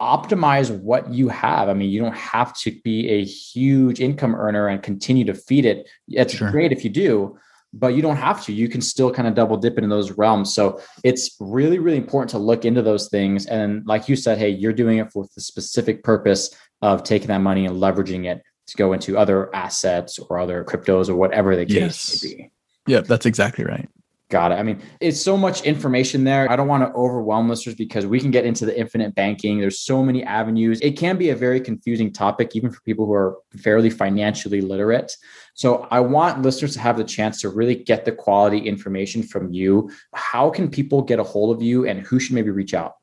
optimize 0.00 0.76
what 0.80 1.12
you 1.12 1.28
have. 1.28 1.68
I 1.68 1.74
mean, 1.74 1.90
you 1.90 2.00
don't 2.00 2.16
have 2.16 2.56
to 2.61 2.72
be 2.85 3.09
a 3.09 3.24
huge 3.24 4.00
income 4.00 4.35
earner 4.35 4.68
and 4.68 4.82
continue 4.82 5.24
to 5.24 5.35
feed 5.35 5.64
it. 5.64 5.88
It's 6.09 6.35
sure. 6.35 6.50
great 6.50 6.72
if 6.72 6.85
you 6.85 6.90
do, 6.90 7.38
but 7.78 7.94
you 7.94 8.02
don't 8.02 8.16
have 8.16 8.44
to. 8.44 8.52
You 8.52 8.68
can 8.68 8.80
still 8.80 9.12
kind 9.12 9.28
of 9.28 9.34
double 9.34 9.56
dip 9.56 9.76
into 9.76 9.88
those 9.88 10.12
realms. 10.12 10.54
So 10.54 10.80
it's 11.04 11.36
really, 11.40 11.78
really 11.78 11.98
important 11.98 12.30
to 12.30 12.38
look 12.38 12.64
into 12.64 12.82
those 12.82 13.08
things. 13.08 13.46
And 13.46 13.86
like 13.86 14.08
you 14.08 14.16
said, 14.16 14.38
hey, 14.38 14.48
you're 14.48 14.72
doing 14.72 14.98
it 14.98 15.12
for 15.12 15.26
the 15.34 15.40
specific 15.40 16.02
purpose 16.02 16.54
of 16.82 17.02
taking 17.02 17.28
that 17.28 17.38
money 17.38 17.66
and 17.66 17.76
leveraging 17.76 18.26
it 18.26 18.42
to 18.68 18.76
go 18.76 18.92
into 18.92 19.16
other 19.16 19.54
assets 19.54 20.18
or 20.18 20.38
other 20.38 20.64
cryptos 20.64 21.08
or 21.08 21.14
whatever 21.14 21.54
the 21.54 21.66
case 21.66 21.74
yes. 21.74 22.24
may 22.24 22.34
be. 22.34 22.50
Yeah, 22.86 23.00
that's 23.00 23.26
exactly 23.26 23.64
right. 23.64 23.88
Got 24.28 24.50
it. 24.50 24.56
I 24.56 24.64
mean, 24.64 24.82
it's 25.00 25.20
so 25.20 25.36
much 25.36 25.62
information 25.62 26.24
there. 26.24 26.50
I 26.50 26.56
don't 26.56 26.66
want 26.66 26.82
to 26.82 26.92
overwhelm 26.98 27.48
listeners 27.48 27.76
because 27.76 28.06
we 28.06 28.18
can 28.18 28.32
get 28.32 28.44
into 28.44 28.66
the 28.66 28.76
infinite 28.76 29.14
banking. 29.14 29.60
There's 29.60 29.78
so 29.78 30.02
many 30.02 30.24
avenues. 30.24 30.80
It 30.80 30.98
can 30.98 31.16
be 31.16 31.30
a 31.30 31.36
very 31.36 31.60
confusing 31.60 32.12
topic, 32.12 32.56
even 32.56 32.72
for 32.72 32.80
people 32.80 33.06
who 33.06 33.12
are 33.12 33.38
fairly 33.56 33.88
financially 33.88 34.60
literate. 34.60 35.16
So 35.54 35.86
I 35.92 36.00
want 36.00 36.42
listeners 36.42 36.72
to 36.74 36.80
have 36.80 36.96
the 36.96 37.04
chance 37.04 37.40
to 37.42 37.50
really 37.50 37.76
get 37.76 38.04
the 38.04 38.10
quality 38.10 38.58
information 38.58 39.22
from 39.22 39.52
you. 39.52 39.90
How 40.12 40.50
can 40.50 40.70
people 40.70 41.02
get 41.02 41.20
a 41.20 41.24
hold 41.24 41.54
of 41.54 41.62
you 41.62 41.86
and 41.86 42.00
who 42.00 42.18
should 42.18 42.34
maybe 42.34 42.50
reach 42.50 42.74
out? 42.74 42.94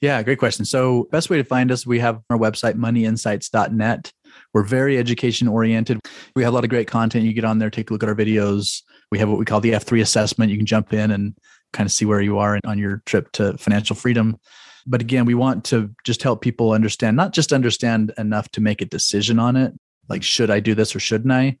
Yeah, 0.00 0.22
great 0.22 0.38
question. 0.38 0.64
So, 0.64 1.08
best 1.12 1.30
way 1.30 1.36
to 1.36 1.44
find 1.44 1.70
us, 1.70 1.86
we 1.86 2.00
have 2.00 2.22
our 2.30 2.38
website, 2.38 2.74
moneyinsights.net. 2.74 4.12
We're 4.52 4.64
very 4.64 4.98
education 4.98 5.48
oriented. 5.48 6.00
We 6.34 6.42
have 6.42 6.52
a 6.52 6.54
lot 6.54 6.64
of 6.64 6.70
great 6.70 6.88
content. 6.88 7.24
You 7.24 7.32
get 7.32 7.44
on 7.44 7.58
there, 7.58 7.70
take 7.70 7.90
a 7.90 7.92
look 7.92 8.02
at 8.02 8.08
our 8.08 8.14
videos. 8.14 8.82
We 9.10 9.18
have 9.18 9.28
what 9.28 9.38
we 9.38 9.44
call 9.44 9.60
the 9.60 9.72
F3 9.72 10.00
assessment. 10.00 10.50
You 10.50 10.56
can 10.56 10.66
jump 10.66 10.92
in 10.92 11.10
and 11.10 11.36
kind 11.72 11.86
of 11.86 11.92
see 11.92 12.04
where 12.04 12.20
you 12.20 12.38
are 12.38 12.58
on 12.64 12.78
your 12.78 13.02
trip 13.06 13.30
to 13.32 13.56
financial 13.58 13.94
freedom. 13.94 14.38
But 14.86 15.00
again, 15.00 15.24
we 15.24 15.34
want 15.34 15.64
to 15.66 15.94
just 16.04 16.22
help 16.22 16.40
people 16.40 16.72
understand, 16.72 17.16
not 17.16 17.32
just 17.32 17.52
understand 17.52 18.12
enough 18.18 18.48
to 18.52 18.60
make 18.60 18.80
a 18.80 18.86
decision 18.86 19.38
on 19.38 19.56
it, 19.56 19.72
like, 20.08 20.22
should 20.22 20.50
I 20.50 20.60
do 20.60 20.74
this 20.74 20.96
or 20.96 21.00
shouldn't 21.00 21.32
I? 21.32 21.58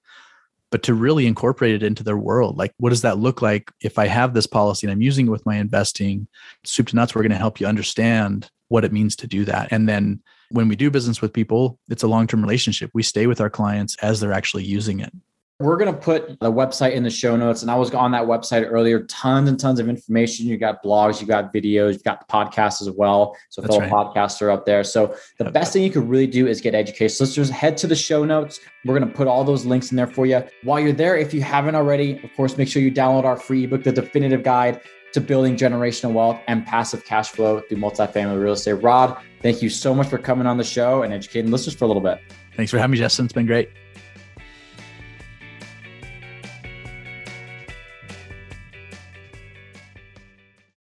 But 0.70 0.82
to 0.84 0.94
really 0.94 1.26
incorporate 1.26 1.74
it 1.74 1.82
into 1.82 2.02
their 2.02 2.16
world. 2.16 2.56
Like, 2.56 2.72
what 2.78 2.90
does 2.90 3.02
that 3.02 3.18
look 3.18 3.42
like 3.42 3.70
if 3.80 3.98
I 3.98 4.06
have 4.06 4.34
this 4.34 4.46
policy 4.46 4.86
and 4.86 4.92
I'm 4.92 5.02
using 5.02 5.26
it 5.26 5.30
with 5.30 5.46
my 5.46 5.56
investing? 5.56 6.26
Soup 6.64 6.86
to 6.88 6.96
nuts, 6.96 7.14
we're 7.14 7.22
going 7.22 7.30
to 7.30 7.38
help 7.38 7.60
you 7.60 7.66
understand 7.66 8.50
what 8.70 8.84
it 8.84 8.92
means 8.92 9.14
to 9.16 9.26
do 9.26 9.44
that. 9.44 9.68
And 9.70 9.88
then 9.88 10.22
when 10.50 10.68
we 10.68 10.76
do 10.76 10.90
business 10.90 11.20
with 11.20 11.32
people, 11.32 11.78
it's 11.90 12.02
a 12.02 12.08
long 12.08 12.26
term 12.26 12.40
relationship. 12.40 12.90
We 12.94 13.02
stay 13.02 13.26
with 13.26 13.40
our 13.40 13.50
clients 13.50 13.96
as 13.96 14.20
they're 14.20 14.32
actually 14.32 14.64
using 14.64 15.00
it. 15.00 15.12
We're 15.58 15.76
going 15.76 15.92
to 15.92 16.00
put 16.00 16.40
the 16.40 16.50
website 16.50 16.92
in 16.92 17.02
the 17.02 17.10
show 17.10 17.36
notes. 17.36 17.60
And 17.60 17.70
I 17.70 17.74
was 17.74 17.92
on 17.92 18.12
that 18.12 18.22
website 18.22 18.64
earlier, 18.66 19.02
tons 19.04 19.46
and 19.46 19.60
tons 19.60 19.78
of 19.78 19.90
information. 19.90 20.46
You 20.46 20.56
got 20.56 20.82
blogs, 20.82 21.20
you 21.20 21.26
got 21.26 21.52
videos, 21.52 21.92
you've 21.92 22.04
got 22.04 22.26
the 22.26 22.32
podcast 22.32 22.80
as 22.80 22.90
well. 22.90 23.36
So, 23.50 23.60
That's 23.60 23.76
fellow 23.76 23.90
right. 23.90 23.92
podcaster 23.92 24.50
up 24.50 24.64
there. 24.64 24.82
So, 24.84 25.14
the 25.38 25.44
yep. 25.44 25.52
best 25.52 25.74
thing 25.74 25.82
you 25.82 25.90
could 25.90 26.08
really 26.08 26.26
do 26.26 26.46
is 26.46 26.62
get 26.62 26.74
educated. 26.74 27.10
So, 27.10 27.24
listeners, 27.24 27.50
head 27.50 27.76
to 27.78 27.86
the 27.86 27.96
show 27.96 28.24
notes. 28.24 28.58
We're 28.86 28.98
going 28.98 29.10
to 29.10 29.14
put 29.14 29.28
all 29.28 29.44
those 29.44 29.66
links 29.66 29.90
in 29.90 29.98
there 29.98 30.06
for 30.06 30.24
you. 30.24 30.42
While 30.62 30.80
you're 30.80 30.94
there, 30.94 31.18
if 31.18 31.34
you 31.34 31.42
haven't 31.42 31.74
already, 31.74 32.22
of 32.24 32.32
course, 32.34 32.56
make 32.56 32.68
sure 32.68 32.80
you 32.80 32.90
download 32.90 33.24
our 33.24 33.36
free 33.36 33.64
ebook, 33.64 33.84
The 33.84 33.92
Definitive 33.92 34.42
Guide 34.42 34.80
to 35.12 35.20
Building 35.20 35.56
Generational 35.56 36.12
Wealth 36.12 36.40
and 36.46 36.64
Passive 36.66 37.04
Cash 37.04 37.30
Flow 37.30 37.60
through 37.60 37.78
Multifamily 37.78 38.42
Real 38.42 38.52
Estate. 38.52 38.74
Rod, 38.74 39.16
thank 39.42 39.62
you 39.62 39.68
so 39.68 39.94
much 39.94 40.08
for 40.08 40.18
coming 40.18 40.46
on 40.46 40.56
the 40.56 40.64
show 40.64 41.02
and 41.02 41.12
educating 41.12 41.50
listeners 41.50 41.74
for 41.74 41.84
a 41.84 41.88
little 41.88 42.02
bit. 42.02 42.20
Thanks 42.56 42.70
for 42.70 42.78
having 42.78 42.92
me, 42.92 42.98
Justin. 42.98 43.24
It's 43.24 43.34
been 43.34 43.46
great. 43.46 43.70